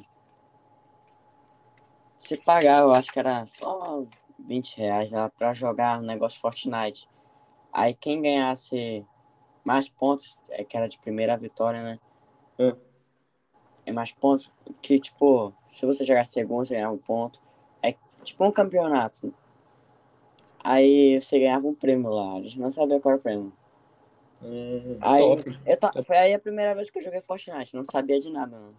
[2.18, 4.04] Você pagava, eu acho que era só
[4.38, 7.10] 20 reais lá pra jogar um negócio Fortnite.
[7.74, 9.04] Aí quem ganhasse
[9.70, 12.00] mais pontos, é que era de primeira vitória, né?
[12.58, 12.76] Ah.
[13.86, 14.52] É mais pontos
[14.82, 17.40] que, tipo, se você jogasse segundo, você ganhava um ponto.
[17.80, 19.32] É tipo um campeonato.
[20.64, 22.38] Aí você ganhava um prêmio lá.
[22.38, 23.54] A gente não sabia qual era o prêmio.
[24.42, 25.60] Hum, Aí, top.
[25.64, 26.04] eu ta...
[26.04, 28.74] Foi aí a primeira vez que eu joguei Fortnite, não sabia de nada, não.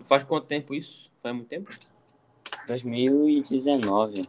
[0.00, 1.10] Faz quanto tempo isso?
[1.22, 1.74] Faz muito tempo?
[2.66, 4.28] 2019.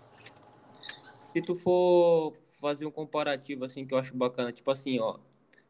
[1.34, 5.20] Se tu for fazer um comparativo assim que eu acho bacana, tipo assim, ó,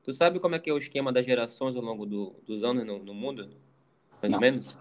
[0.09, 2.83] tu sabe como é que é o esquema das gerações ao longo do- dos anos
[2.83, 3.47] no, no mundo?
[4.19, 4.37] Mais Não.
[4.37, 4.75] ou menos?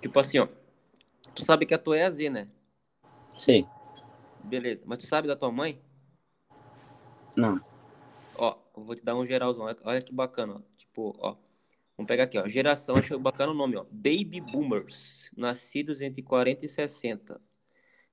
[0.00, 0.46] Tipo assim, ó,
[1.34, 2.48] tu sabe que a tua é a Z, né?
[3.36, 3.66] Sim.
[4.44, 5.80] Beleza, mas tu sabe da tua mãe?
[7.36, 7.60] Não.
[8.36, 10.60] Ó, eu vou te dar um geralzão, olha, que bacana, ó.
[10.76, 11.34] Tipo, ó,
[11.96, 16.64] vamos pegar aqui, ó, geração, acho bacana o nome, ó, Baby Boomers, nascidos entre 40
[16.64, 17.40] e 60.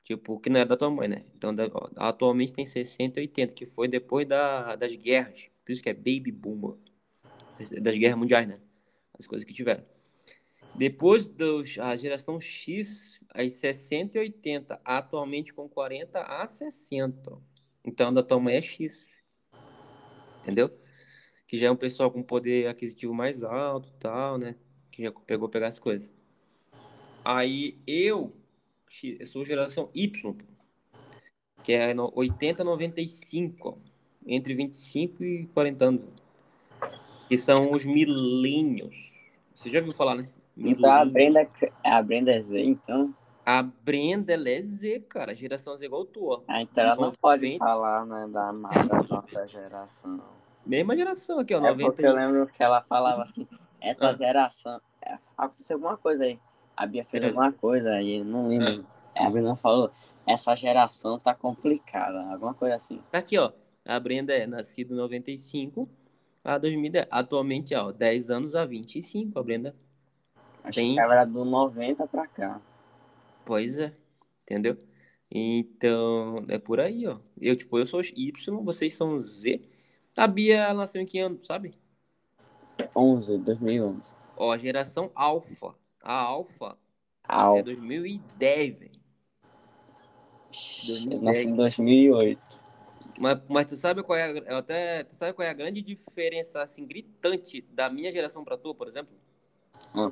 [0.04, 1.26] Tipo, que não é da tua mãe, né?
[1.36, 5.50] Então, da- ó, atualmente tem 60 e 80, que foi depois da, das guerras.
[5.66, 6.78] Por isso que é Baby Boomer.
[7.82, 8.60] das guerras mundiais, né?
[9.18, 9.84] As coisas que tiveram.
[10.76, 17.38] Depois da geração X, as 60 e 80, atualmente com 40 a 60.
[17.84, 19.10] Então, da tua mãe é X.
[20.44, 20.70] Entendeu?
[21.48, 24.56] Que já é um pessoal com poder aquisitivo mais alto tal, né?
[24.92, 26.14] Que já pegou pegar as coisas.
[27.24, 28.36] Aí eu,
[29.04, 30.36] eu sou geração Y,
[31.64, 33.82] que é 80 a 95,
[34.26, 36.02] entre 25 e 40 anos.
[37.28, 39.12] Que são os milênios.
[39.54, 40.30] Você já viu falar, né?
[40.58, 41.48] Então a Brenda,
[41.84, 43.14] a Brenda é Z, então?
[43.46, 45.36] A Brenda, ela é Z, cara.
[45.36, 46.44] Geração Z igual tua.
[46.48, 50.20] Ah, então ela não pode falar, né, da, da nossa geração.
[50.66, 51.60] Mesma geração aqui, ó.
[51.60, 53.48] É 90 porque eu lembro que ela falava assim,
[53.80, 54.16] essa ah.
[54.18, 54.82] geração...
[55.02, 56.40] É, aconteceu alguma coisa aí.
[56.76, 57.28] A Bia fez é.
[57.28, 58.86] alguma coisa aí, não lembro.
[59.14, 59.26] É.
[59.26, 59.92] A Brenda falou,
[60.26, 63.00] essa geração tá complicada, alguma coisa assim.
[63.12, 63.52] Tá aqui, ó.
[63.86, 65.88] A Brenda é nascida em 95
[66.44, 67.08] a 2010.
[67.12, 69.76] Atualmente, ó, 10 anos a 25, a Brenda.
[70.64, 70.96] Acho Tem...
[70.96, 72.60] que era do 90 pra cá.
[73.46, 73.94] Pois é,
[74.42, 74.76] entendeu?
[75.30, 77.20] Então, é por aí, ó.
[77.40, 79.62] Eu, tipo, eu sou Y, vocês são Z.
[80.18, 81.78] A Bia nasceu em que ano, sabe?
[82.96, 84.14] 11, 2011.
[84.36, 85.76] Ó, geração Alpha.
[86.02, 86.78] A Alpha
[87.28, 87.60] Alpha.
[87.60, 88.92] é 2010, velho.
[91.22, 92.65] Nasci em 2008.
[93.18, 96.62] Mas, mas tu sabe qual é a, até, tu sabe qual é a grande diferença
[96.62, 99.16] assim gritante da minha geração para tua, por exemplo?
[99.96, 100.12] Hum.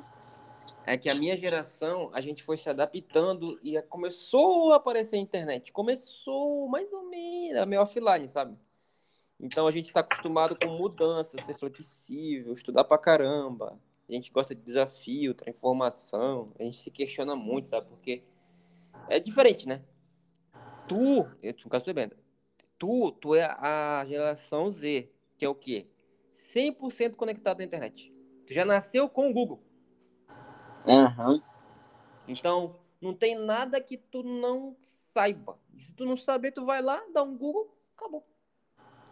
[0.86, 5.18] É que a minha geração, a gente foi se adaptando e começou a aparecer a
[5.18, 5.72] internet.
[5.72, 8.56] Começou mais ou menos, meio offline, sabe?
[9.38, 13.78] Então a gente está acostumado com mudança, ser flexível, estudar pra caramba.
[14.08, 16.52] A gente gosta de desafio, informação.
[16.58, 17.88] A gente se questiona muito, sabe?
[17.88, 18.22] Porque
[19.08, 19.82] é diferente, né?
[20.86, 22.10] Tu, eu, no caso, bem,
[22.84, 25.86] tu, tu é a geração Z, que é o quê?
[26.54, 28.12] 100% conectado à internet.
[28.46, 29.62] Tu já nasceu com o Google.
[30.86, 31.40] Uhum.
[32.28, 35.58] Então, não tem nada que tu não saiba.
[35.78, 38.22] Se tu não saber, tu vai lá, dá um Google, acabou.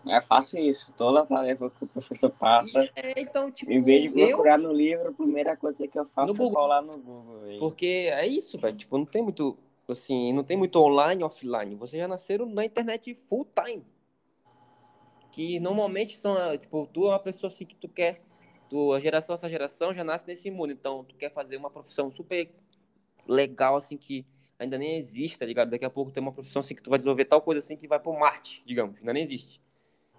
[0.07, 0.93] É fácil isso.
[0.95, 2.91] Toda tarefa que o professor passa.
[2.95, 4.69] É, então, tipo, em vez de procurar eu...
[4.69, 7.41] no livro, a primeira coisa que eu faço é colar no Google.
[7.41, 7.61] Véio.
[7.61, 8.77] Porque é isso, velho.
[8.77, 9.57] Tipo, não tem muito.
[9.88, 11.75] Assim, não tem muito online offline.
[11.75, 13.85] Vocês já nasceram na internet full time.
[15.31, 18.23] Que normalmente são, tipo, tu é uma pessoa assim que tu quer
[18.73, 20.73] tu, a geração, essa geração já nasce nesse mundo.
[20.73, 22.51] Então, tu quer fazer uma profissão super
[23.29, 24.25] legal, assim, que
[24.59, 25.68] ainda nem existe, tá ligado?
[25.68, 27.87] Daqui a pouco tem uma profissão assim que tu vai desenvolver tal coisa assim que
[27.87, 28.99] vai pro Marte, digamos.
[28.99, 29.61] Ainda nem existe.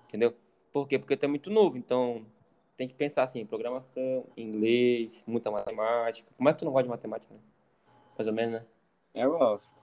[0.08, 0.36] Entendeu?
[0.72, 1.00] Por quê?
[1.00, 1.78] Porque tu é muito novo.
[1.78, 2.28] Então,
[2.78, 6.30] tem que pensar assim, programação, inglês, muita matemática.
[6.38, 7.40] Como é que tu não gosta de matemática, né?
[8.16, 8.68] Mais ou menos, né?
[9.14, 9.76] Eu gosto.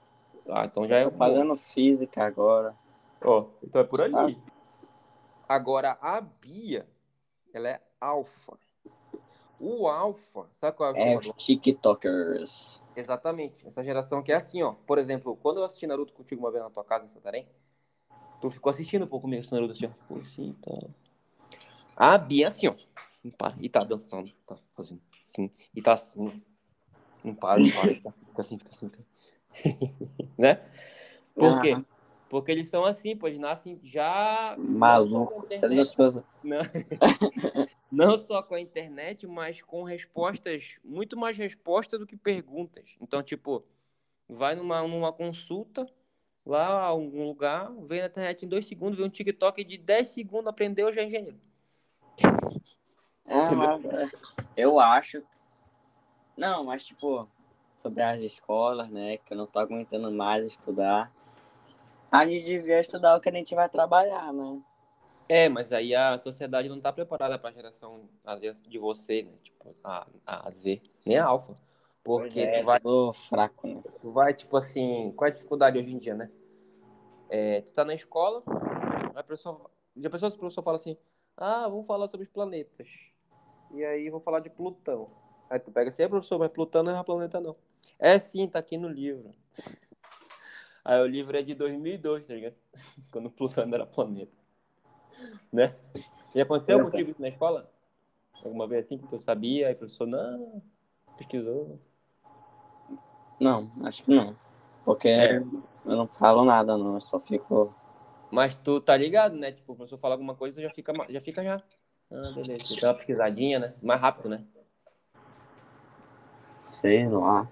[0.49, 1.13] Ah, então já eu é.
[1.13, 2.75] fazendo física agora.
[3.23, 4.15] Ó, oh, então é por ali.
[4.15, 4.51] Ah.
[5.49, 6.89] Agora, a Bia,
[7.53, 8.59] ela é alfa.
[9.61, 12.83] O alfa, sabe qual é o É os TikTokers.
[12.97, 13.67] Exatamente.
[13.67, 14.73] Essa geração que é assim, ó.
[14.87, 17.47] Por exemplo, quando eu assisti Naruto contigo uma vez na tua casa em Santarém,
[18.41, 19.91] tu ficou assistindo um pouco comigo esse Naruto assim, ó.
[19.91, 20.89] Ficou assim, tá.
[21.95, 22.75] A Bia assim, ó.
[23.23, 23.55] Não para.
[23.61, 24.33] E tá dançando.
[24.47, 25.51] Tá fazendo assim.
[25.75, 26.43] E tá assim.
[27.23, 27.95] Não para, não para.
[28.29, 28.89] Fica assim, fica assim.
[28.89, 29.20] Fica assim.
[30.39, 30.61] né?
[31.35, 31.77] Por quê?
[32.29, 34.55] Porque eles são assim, pois nascem já.
[34.57, 35.49] Maluco.
[36.45, 36.61] Não,
[37.91, 42.97] não só com a internet, mas com respostas, muito mais respostas do que perguntas.
[43.01, 43.65] Então, tipo,
[44.29, 45.87] vai numa, numa consulta,
[46.47, 50.47] lá algum lugar, vê na internet em dois segundos, vê um TikTok de 10 segundos,
[50.47, 51.41] aprendeu, já é engenheiro.
[53.27, 54.09] É, mas é,
[54.57, 55.23] eu acho.
[56.37, 57.29] Não, mas tipo,
[57.81, 59.17] sobre as escolas, né?
[59.17, 61.11] Que eu não tô aguentando mais estudar.
[62.13, 64.61] A gente devia estudar o que a gente vai trabalhar, né?
[65.27, 68.09] É, mas aí a sociedade não está preparada para a geração
[68.69, 69.33] de você, né?
[69.43, 71.55] Tipo, a, a Z, nem a alfa.
[72.05, 72.81] Porque é, tu vai.
[73.15, 73.83] fraco, né?
[74.01, 76.31] Tu vai, tipo assim, qual é a dificuldade hoje em dia, né?
[77.31, 78.43] É, tu tá na escola,
[79.15, 79.71] a pessoa.
[79.97, 80.97] Já pessoa, o professor fala assim,
[81.37, 82.89] ah, vamos falar sobre os planetas.
[83.73, 85.09] E aí vou falar de Plutão.
[85.49, 87.57] Aí tu pega assim, é professor, mas Plutão não é planeta, não.
[87.99, 89.31] É sim, tá aqui no livro.
[90.85, 92.55] Aí o livro é de 2002, tá ligado?
[93.11, 94.33] Quando Plutão era planeta.
[95.53, 95.77] Né?
[96.35, 96.91] Já aconteceu Essa.
[96.91, 97.71] contigo na escola?
[98.45, 100.63] Alguma vez assim que tu sabia e o professor não
[101.17, 101.79] pesquisou?
[103.39, 104.37] Não, acho que não.
[104.85, 105.37] Porque é.
[105.39, 106.95] eu não falo nada, não.
[106.95, 107.75] Eu só fico.
[108.31, 109.53] Mas tu tá ligado, né?
[109.53, 111.21] Tipo, o professor fala alguma coisa, tu já fica já.
[111.21, 111.63] Fica já.
[112.11, 112.81] Ah, beleza.
[112.81, 113.75] Dá uma pesquisadinha, né?
[113.83, 114.45] Mais rápido, né?
[116.65, 117.49] Sei lá.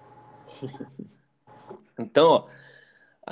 [1.99, 2.49] então, ó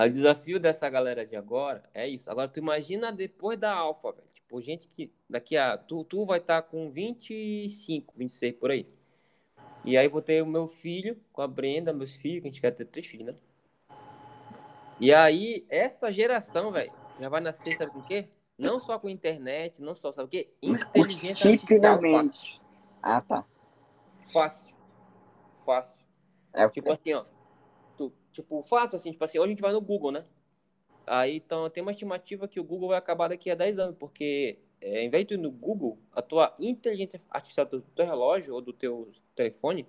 [0.06, 2.30] o desafio dessa galera de agora é isso.
[2.30, 4.28] Agora tu imagina depois da alfa, velho.
[4.34, 5.78] Tipo, gente que daqui a.
[5.78, 8.88] Tu, tu vai estar tá com 25, 26 por aí.
[9.84, 12.62] E aí vou ter o meu filho com a Brenda, meus filhos, que a gente
[12.62, 13.36] quer ter três filhos, né?
[15.00, 18.28] E aí, essa geração, velho, já vai nascer, sabe com o quê?
[18.58, 20.50] Não só com internet, não só, sabe o quê?
[20.62, 22.60] Inteligência artificial fácil.
[23.02, 23.46] Ah, tá.
[24.34, 24.76] Fácil.
[25.64, 26.07] Fácil.
[26.54, 27.26] É, tipo assim, ó.
[27.98, 30.26] Tu, tipo, fácil assim, tipo assim, hoje a gente vai no Google, né?
[31.06, 34.60] Aí, então, tem uma estimativa que o Google vai acabar daqui a 10 anos, porque
[34.82, 38.62] é, em vez de ir no Google, a tua inteligência artificial do teu relógio ou
[38.62, 39.88] do teu telefone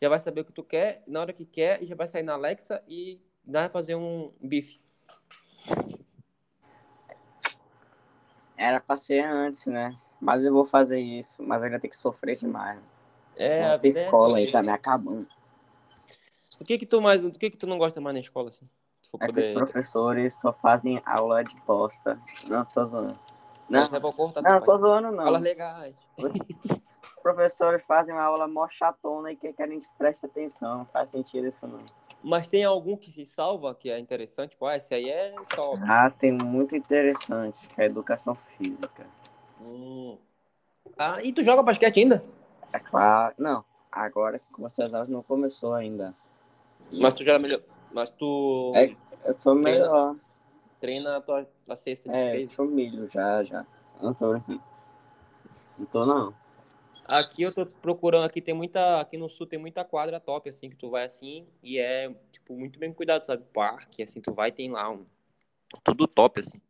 [0.00, 2.22] já vai saber o que tu quer, na hora que quer, e já vai sair
[2.22, 4.80] na Alexa e vai fazer um bife.
[8.56, 9.96] Era pra ser antes, né?
[10.20, 12.80] Mas eu vou fazer isso, mas ainda tem que sofrer demais.
[13.36, 15.26] É, Essa a escola é aí tá me acabando.
[16.60, 18.68] O que que tu mais, o que que tu não gosta mais na escola, assim?
[19.20, 19.42] É poder...
[19.42, 22.18] que os professores só fazem aula de bosta.
[22.48, 23.18] Não, tô zoando.
[23.68, 25.26] Não, não, cortar, não tô zoando, não.
[25.26, 25.94] Aulas legais.
[26.18, 30.78] Os professores fazem uma aula mó chatona e que a gente presta atenção.
[30.78, 31.80] Não faz sentido isso, não.
[32.22, 34.50] Mas tem algum que se salva, que é interessante?
[34.50, 35.82] Tipo, ah, esse aí é top.
[35.86, 39.06] Ah, tem muito interessante, que é a educação física.
[39.60, 40.16] Hum.
[40.98, 42.24] Ah, e tu joga basquete ainda?
[42.72, 43.34] É claro.
[43.38, 46.14] Não, agora que começou as aulas não começou ainda.
[46.92, 47.60] Mas tu já melhor.
[47.92, 48.72] Mas tu.
[48.74, 48.94] É,
[49.24, 50.16] eu sou melhor.
[50.80, 53.66] Treina a tua a cesta de É, eu sou milho já, já.
[54.00, 54.32] Não tô
[55.78, 56.34] Não tô não.
[57.06, 60.70] Aqui eu tô procurando, aqui tem muita, aqui no sul tem muita quadra top, assim,
[60.70, 63.44] que tu vai assim, e é, tipo, muito bem cuidado, sabe?
[63.52, 65.04] Parque, assim, tu vai tem lá um,
[65.82, 66.60] tudo top, assim.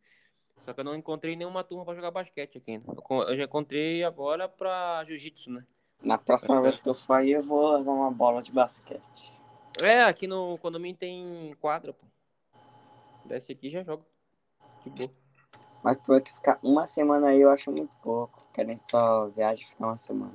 [0.57, 2.85] Só que eu não encontrei nenhuma turma pra jogar basquete aqui ainda.
[3.27, 5.65] Eu já encontrei agora pra jiu-jitsu, né?
[6.01, 9.37] Na próxima vez que eu for aí, eu vou levar uma bola de basquete.
[9.81, 12.05] É, aqui no condomínio tem quadra, pô.
[13.25, 14.03] Desce aqui e já joga.
[14.83, 15.11] De boa.
[15.83, 18.45] Mas por que ficar uma semana aí eu acho muito pouco.
[18.53, 20.33] Querem só viagem e ficar uma semana.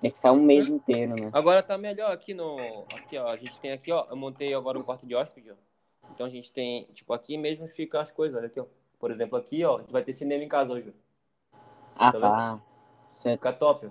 [0.00, 1.30] Tem que ficar um mês inteiro, né?
[1.32, 2.56] Agora tá melhor aqui no.
[2.94, 3.28] Aqui, ó.
[3.28, 4.06] A gente tem aqui, ó.
[4.10, 5.54] Eu montei agora um quarto de hóspede, ó.
[6.12, 8.66] Então a gente tem, tipo, aqui mesmo fica as coisas, olha aqui, ó.
[8.98, 10.94] Por exemplo, aqui, ó, a gente vai ter cinema em casa hoje.
[11.94, 12.18] Ah, tá.
[12.18, 12.60] tá.
[13.10, 13.90] Fica top, ó.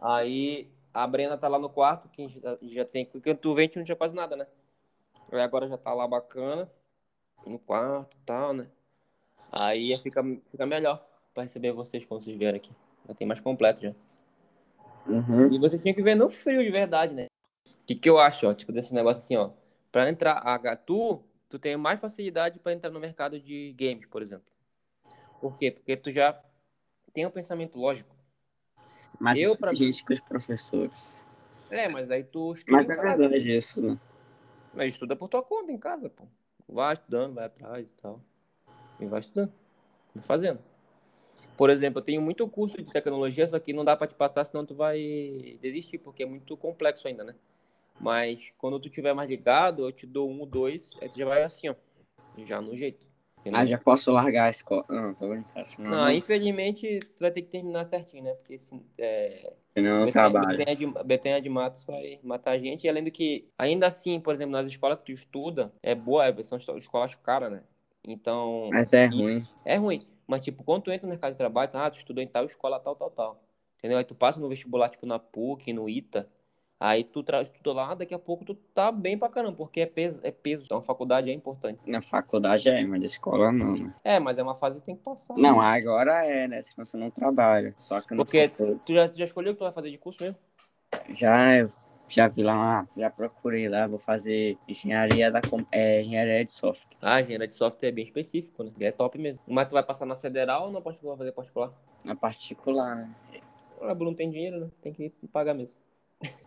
[0.00, 3.04] Aí a Brena tá lá no quarto, que já, já tem.
[3.04, 4.46] Porque tu vem, não tinha quase nada, né?
[5.32, 6.70] Aí agora já tá lá bacana.
[7.44, 8.68] No quarto e tal, né?
[9.50, 11.04] Aí fica, fica melhor
[11.34, 12.70] para receber vocês quando vocês vierem aqui.
[13.08, 13.92] Já tem mais completo já.
[15.06, 15.52] Uhum.
[15.52, 17.26] E vocês tinham que ver no frio de verdade, né?
[17.66, 19.50] O que, que eu acho, ó, tipo, desse negócio assim, ó.
[19.92, 24.22] Pra entrar, a, tu, tu tem mais facilidade para entrar no mercado de games, por
[24.22, 24.46] exemplo.
[25.40, 25.70] Por quê?
[25.70, 26.40] Porque tu já
[27.12, 28.13] tem um pensamento lógico.
[29.18, 31.26] Mas eu, pra gente com os professores.
[31.70, 32.76] É, mas aí tu estuda.
[32.76, 33.98] Mas é verdade isso, né?
[34.72, 36.24] Mas estuda por tua conta em casa, pô.
[36.68, 38.20] Vai estudando, vai atrás e tal.
[38.98, 39.52] E vai estudando.
[40.14, 40.60] Vai fazendo.
[41.56, 44.44] Por exemplo, eu tenho muito curso de tecnologia, só que não dá para te passar,
[44.44, 47.34] senão tu vai desistir, porque é muito complexo ainda, né?
[48.00, 51.44] Mas quando tu tiver mais ligado, eu te dou um, dois, aí tu já vai
[51.44, 51.74] assim, ó.
[52.38, 53.06] Já no jeito.
[53.44, 53.60] Entendeu?
[53.60, 54.86] Ah, já posso largar a escola.
[54.88, 55.50] Não, tô brincando.
[55.54, 58.32] Assim, não, não, infelizmente, tu vai ter que terminar certinho, né?
[58.32, 59.52] Porque assim, é...
[59.74, 60.56] Senão eu trabalho.
[60.56, 62.84] Betenha de, Betenha de Matos vai matar a gente.
[62.84, 66.26] E além do que, ainda assim, por exemplo, nas escolas que tu estuda, é boa,
[66.26, 67.62] é, são escolas caras, né?
[68.02, 68.70] Então.
[68.72, 69.46] Mas é ruim.
[69.62, 70.06] É ruim.
[70.26, 72.80] Mas, tipo, quando tu entra no mercado de trabalho, ah, tu estudou em tal escola,
[72.80, 73.44] tal, tal, tal.
[73.76, 73.98] Entendeu?
[73.98, 76.26] Aí tu passa no vestibular, tipo, na PUC, no ITA.
[76.78, 80.20] Aí tu estuda lá, daqui a pouco tu tá bem pra caramba, porque é peso,
[80.22, 80.64] é peso.
[80.64, 81.80] Então a faculdade é importante.
[81.86, 83.94] Na faculdade é, mas na escola não, né?
[84.02, 85.34] É, mas é uma fase que tem que passar.
[85.36, 85.66] Não, né?
[85.66, 86.60] agora é, né?
[86.60, 87.74] Senão você não trabalha.
[87.78, 90.22] Só que Porque tu já, tu já escolheu o que tu vai fazer de curso
[90.22, 90.38] mesmo?
[91.10, 91.72] Já, eu
[92.08, 95.40] já vi lá, já procurei lá, vou fazer engenharia da
[95.72, 96.96] é, engenharia de software.
[97.00, 98.72] Ah, engenharia de software é bem específico, né?
[98.80, 99.40] É top mesmo.
[99.46, 101.72] Mas tu vai passar na federal ou na particular fazer particular?
[102.04, 103.14] Na particular, né?
[103.80, 104.70] O Bruno não tem dinheiro, né?
[104.82, 105.76] Tem que pagar mesmo.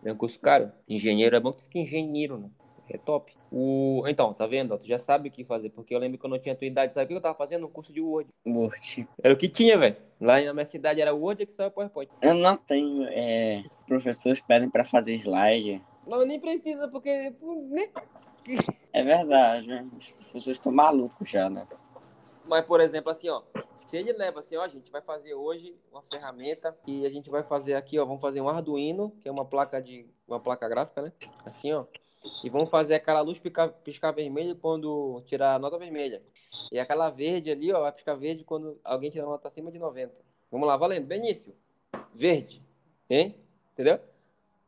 [0.04, 0.72] É um curso caro.
[0.88, 2.50] Engenheiro é bom que tu fique engenheiro, né?
[2.90, 3.36] É top.
[3.52, 4.02] O...
[4.06, 4.78] Então, tá vendo?
[4.78, 5.68] Tu já sabe o que fazer.
[5.70, 6.94] Porque eu lembro que eu não tinha tua idade.
[6.94, 7.66] Sabe o que eu tava fazendo?
[7.66, 8.30] Um curso de Word.
[8.46, 9.06] Word.
[9.22, 9.96] Era o que tinha, velho.
[10.20, 12.10] Lá na minha cidade era Word, Excel e PowerPoint.
[12.22, 13.04] Eu não tenho.
[13.10, 13.62] É...
[13.86, 15.82] Professores pedem pra fazer slide.
[16.06, 17.34] Não, nem precisa, porque...
[18.94, 19.86] É verdade, né?
[19.98, 21.66] Os professores estão malucos já, né?
[22.48, 23.42] Mas, por exemplo, assim, ó,
[23.74, 27.28] se ele leva assim, ó, a gente vai fazer hoje uma ferramenta e a gente
[27.28, 30.66] vai fazer aqui, ó, vamos fazer um Arduino, que é uma placa de uma placa
[30.68, 31.12] gráfica, né?
[31.44, 31.84] Assim, ó.
[32.42, 36.22] E vamos fazer aquela luz piscar, piscar vermelho quando tirar a nota vermelha.
[36.72, 39.78] E aquela verde ali, ó, vai piscar verde quando alguém tirar a nota acima de
[39.78, 40.20] 90.
[40.50, 41.06] Vamos lá, valendo.
[41.06, 41.54] Benício.
[42.14, 42.62] Verde.
[43.08, 43.36] Hein?
[43.72, 44.00] Entendeu?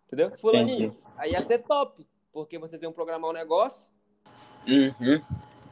[0.07, 0.31] Entendeu?
[0.39, 0.97] Fulaninho.
[1.17, 2.07] Aí ia ser top.
[2.33, 3.89] Porque vocês iam programar um negócio.
[4.67, 5.21] Uhum.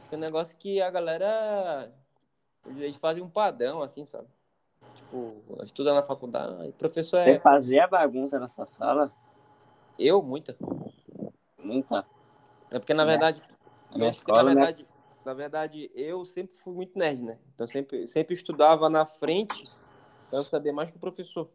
[0.09, 1.93] Que é um negócio que a galera.
[2.65, 4.27] Eles fazem um padrão, assim, sabe?
[4.95, 7.33] Tipo, estuda na faculdade, professor é.
[7.33, 9.11] Você fazia bagunça na sua sala?
[9.97, 10.55] Eu, muita.
[11.57, 12.05] Muita.
[12.71, 13.05] É porque, na É.
[13.05, 13.41] verdade,
[13.91, 14.55] Na minha porque, escola, na né?
[14.65, 14.87] verdade,
[15.25, 17.37] na verdade, eu sempre fui muito nerd, né?
[17.53, 19.63] Então sempre, sempre estudava na frente
[20.29, 21.49] para eu saber mais que o professor.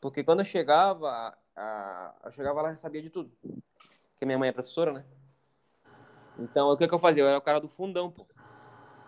[0.00, 3.30] Porque quando eu chegava, a, eu chegava lá e sabia de tudo.
[4.10, 5.04] Porque minha mãe é professora, né?
[6.38, 7.22] Então, o que, que eu fazia?
[7.22, 8.26] Eu era o cara do fundão, pô.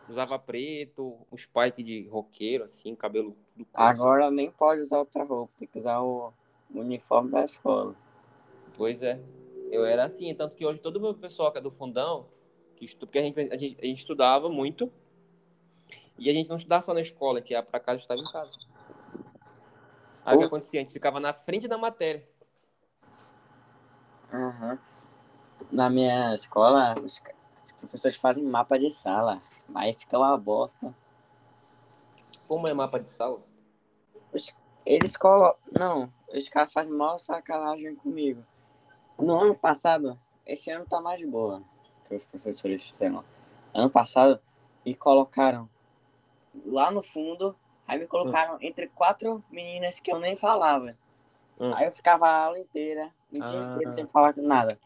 [0.08, 5.52] Usava preto, um spike de roqueiro, assim, cabelo do Agora nem pode usar outra roupa,
[5.56, 6.32] tem que usar o
[6.74, 7.94] uniforme da escola.
[8.76, 9.20] Pois é.
[9.70, 12.26] Eu era assim, tanto que hoje todo o meu pessoal que é do fundão,
[12.74, 13.06] que estu...
[13.06, 14.92] porque a gente, a, gente, a gente estudava muito,
[16.18, 18.32] e a gente não estudava só na escola, gente ia pra casa e estudava em
[18.32, 18.50] casa.
[20.24, 20.80] Aí o que acontecia?
[20.80, 22.28] A gente ficava na frente da matéria.
[24.32, 24.78] Aham.
[25.70, 29.40] Na minha escola, os, os professores fazem mapa de sala.
[29.74, 30.94] Aí fica uma bosta.
[32.48, 33.40] Como é mapa de sala?
[34.84, 35.58] Eles colocam.
[35.78, 38.44] Não, os caras fazem mal sacanagem comigo.
[39.18, 41.62] No ano passado, esse ano tá mais boa
[42.08, 43.24] que os professores fizeram.
[43.72, 44.40] Ano passado,
[44.84, 45.68] me colocaram
[46.66, 47.54] lá no fundo,
[47.86, 50.96] aí me colocaram entre quatro meninas que eu nem falava.
[51.60, 51.72] Hum.
[51.74, 53.74] Aí eu ficava a aula inteira, o dia Ah.
[53.74, 54.78] inteiro sem falar nada.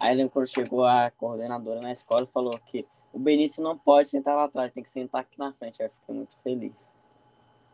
[0.00, 4.08] Aí lembro quando chegou a coordenadora na escola e falou que o Benício não pode
[4.08, 5.82] sentar lá atrás, tem que sentar aqui na frente.
[5.82, 6.92] Aí eu fiquei muito feliz.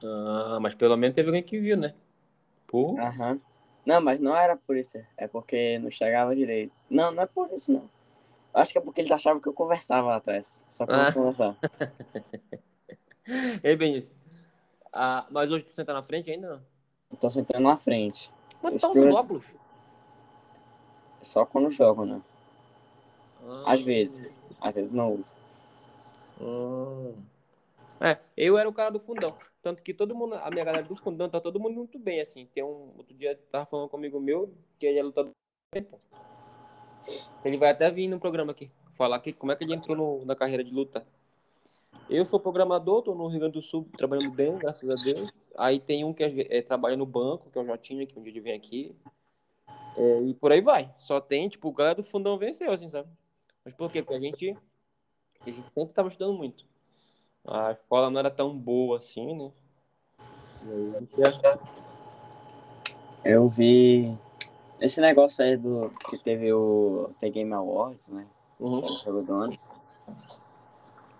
[0.02, 1.94] Ah, mas pelo menos teve alguém que viu, né?
[2.66, 2.98] Pô.
[2.98, 3.40] Aham.
[3.84, 4.98] Não, mas não era por isso.
[5.16, 6.72] É porque não chegava direito.
[6.90, 7.88] Não, não é por isso, não.
[8.52, 10.66] Acho que é porque eles achavam que eu conversava lá atrás.
[10.68, 11.04] Só que eu Ah.
[11.04, 11.56] não conversava.
[13.62, 14.12] Ei, Benício.
[14.92, 16.62] Ah, mas hoje tu senta na frente ainda não?
[17.12, 18.32] Eu tô sentando na frente.
[18.62, 19.65] Mas tu Os tá usando professores- óculos?
[21.26, 22.22] Só quando jogo, né?
[23.48, 23.72] Ah.
[23.72, 24.32] Às vezes.
[24.60, 25.36] Às vezes não uso.
[26.40, 27.14] Hum.
[28.00, 29.34] É, eu era o cara do fundão.
[29.62, 32.46] Tanto que todo mundo, a minha galera do fundão, tá todo mundo muito bem, assim.
[32.46, 32.92] Tem um.
[32.96, 35.32] Outro dia tava falando comigo meu, que ele é lutador.
[37.44, 40.24] Ele vai até vir no programa aqui, falar que, como é que ele entrou no-
[40.24, 41.06] na carreira de luta.
[42.08, 45.26] Eu sou programador, tô no Rio Grande do Sul trabalhando bem, graças a Deus.
[45.56, 48.22] Aí tem um que é, é, trabalha no banco, que é o Jotinho, que um
[48.22, 48.94] dia ele vem aqui.
[49.96, 50.92] É, e por aí vai.
[50.98, 53.08] Só tem, tipo, o galera do fundão venceu, assim, sabe?
[53.64, 54.02] Mas por quê?
[54.02, 54.56] Porque a gente,
[55.40, 56.64] a gente sempre tava estudando muito.
[57.44, 59.52] A escola não era tão boa assim, né?
[60.64, 61.06] E.
[63.24, 64.16] Eu vi.
[64.80, 65.90] Esse negócio aí do.
[66.10, 68.26] Que teve o The Game Awards, né?
[68.58, 68.80] Uhum.
[68.80, 69.58] que era o jogo do ano.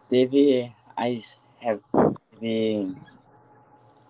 [0.09, 1.41] Teve as.
[1.61, 2.95] Teve.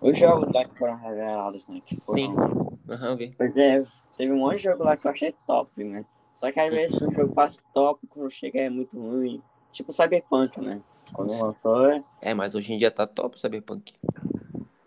[0.01, 1.81] Os jogos lá que foram revelados, né?
[1.85, 2.14] Que foram...
[2.14, 2.66] Sim.
[2.89, 3.34] Aham, vi.
[3.37, 3.82] Pois é,
[4.16, 6.05] teve um monte de jogo lá que eu achei top, né?
[6.30, 9.43] Só que às vezes o jogo passa top, quando chega é muito ruim.
[9.72, 10.80] Tipo Cyberpunk, né?
[11.12, 12.05] Quando lançou, é.
[12.20, 13.95] É, mas hoje em dia tá top o Cyberpunk.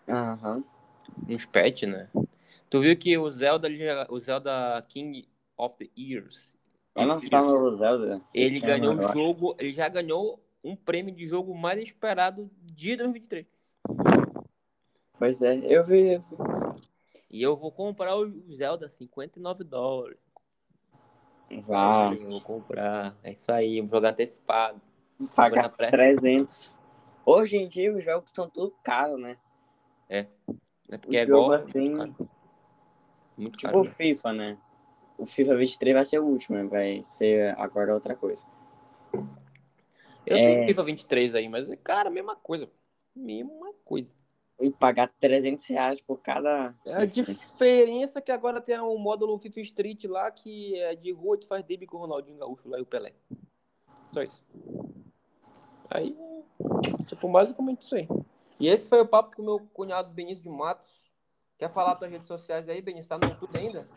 [0.08, 0.64] Aham.
[1.28, 2.08] Uns patch, né?
[2.68, 3.68] Tu viu que o Zelda,
[4.08, 6.56] o Zelda King of the Years,
[6.94, 8.20] Vai lançar no Zelda.
[8.32, 9.12] ele esse ganhou um acho.
[9.12, 13.46] jogo, ele já ganhou um prêmio de jogo mais esperado de 2023.
[15.18, 16.12] Pois é, eu vi.
[16.14, 16.59] eu vi.
[17.30, 20.18] E eu vou comprar o Zelda 59 dólares.
[21.66, 23.16] Vá, Eu vou comprar.
[23.22, 24.80] É isso aí, vou jogar antecipado.
[25.34, 25.90] pagar na pré.
[25.90, 26.74] 300.
[27.24, 29.36] Hoje em dia os jogos estão tudo caros, né?
[30.08, 30.26] É
[30.98, 31.52] porque O é jogo igual.
[31.52, 32.30] assim, Muito caro.
[33.36, 33.80] Muito Tipo caro.
[33.80, 33.90] o né?
[33.90, 34.58] FIFA, né?
[35.16, 36.64] O FIFA 23 vai ser o último, né?
[36.64, 38.44] Vai ser agora outra coisa.
[40.26, 40.44] Eu É.
[40.44, 42.68] tenho FIFA 23 aí, mas, cara, mesma coisa.
[43.14, 44.14] Mesma coisa.
[44.60, 46.74] E pagar 300 reais por cada.
[46.84, 51.10] É a diferença é que agora tem um módulo FIFA Street lá que é de
[51.12, 53.12] rua e tu faz drible com o Ronaldinho Gaúcho lá e o Pelé.
[54.12, 54.42] Só isso.
[55.88, 56.16] Aí,
[57.06, 58.06] tipo, basicamente isso aí.
[58.58, 61.00] E esse foi o papo com o meu cunhado Benício de Matos.
[61.58, 63.08] Quer falar tuas redes sociais aí, Benício?
[63.08, 63.88] Tá no YouTube ainda?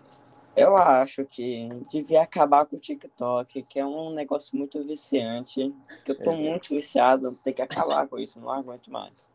[0.55, 5.73] Eu acho que devia acabar com o TikTok, que é um negócio muito viciante.
[6.05, 6.35] Que eu tô É.
[6.35, 9.29] muito viciado, tem que acabar com isso, não aguento mais.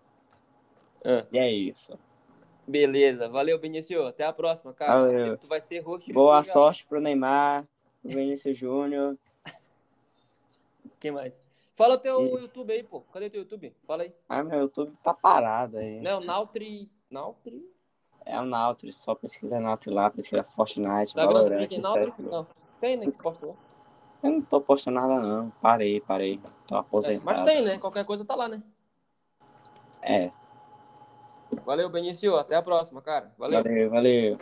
[1.04, 1.26] Ah.
[1.32, 1.98] E é isso.
[2.66, 3.28] Beleza.
[3.28, 4.06] Valeu, Benício.
[4.06, 5.00] Até a próxima, cara.
[5.00, 5.38] Valeu.
[5.38, 6.12] Tu vai ser host.
[6.12, 7.66] Boa sorte pro Neymar,
[8.02, 9.16] pro Vinícius Júnior.
[11.00, 11.32] Quem mais?
[11.76, 13.00] Fala o teu E- YouTube aí, pô.
[13.12, 13.74] Cadê teu YouTube?
[13.86, 14.12] Fala aí.
[14.28, 16.00] Ah, meu YouTube tá parado aí.
[16.00, 16.90] Não, Nautri.
[17.10, 17.64] Nautri?
[18.26, 21.24] É o Nautilus, só pesquisa Nautilus lá, pesquisa Fortnite, Tá?
[21.24, 22.22] Valorant, Tem Nautri?
[22.24, 22.46] Não.
[22.80, 23.06] Tem, né?
[23.06, 23.54] Que posta lá.
[24.22, 26.38] Eu não tô postando nada não, parei, parei.
[26.66, 27.24] Tô É, aposentado.
[27.24, 27.78] mas tem, né?
[27.78, 28.62] Qualquer coisa tá lá, né?
[30.02, 30.30] É,
[31.64, 32.36] Valeu, Benício.
[32.36, 33.32] Até a próxima, cara.
[33.38, 33.62] Valeu.
[33.62, 34.38] valeu, valeu.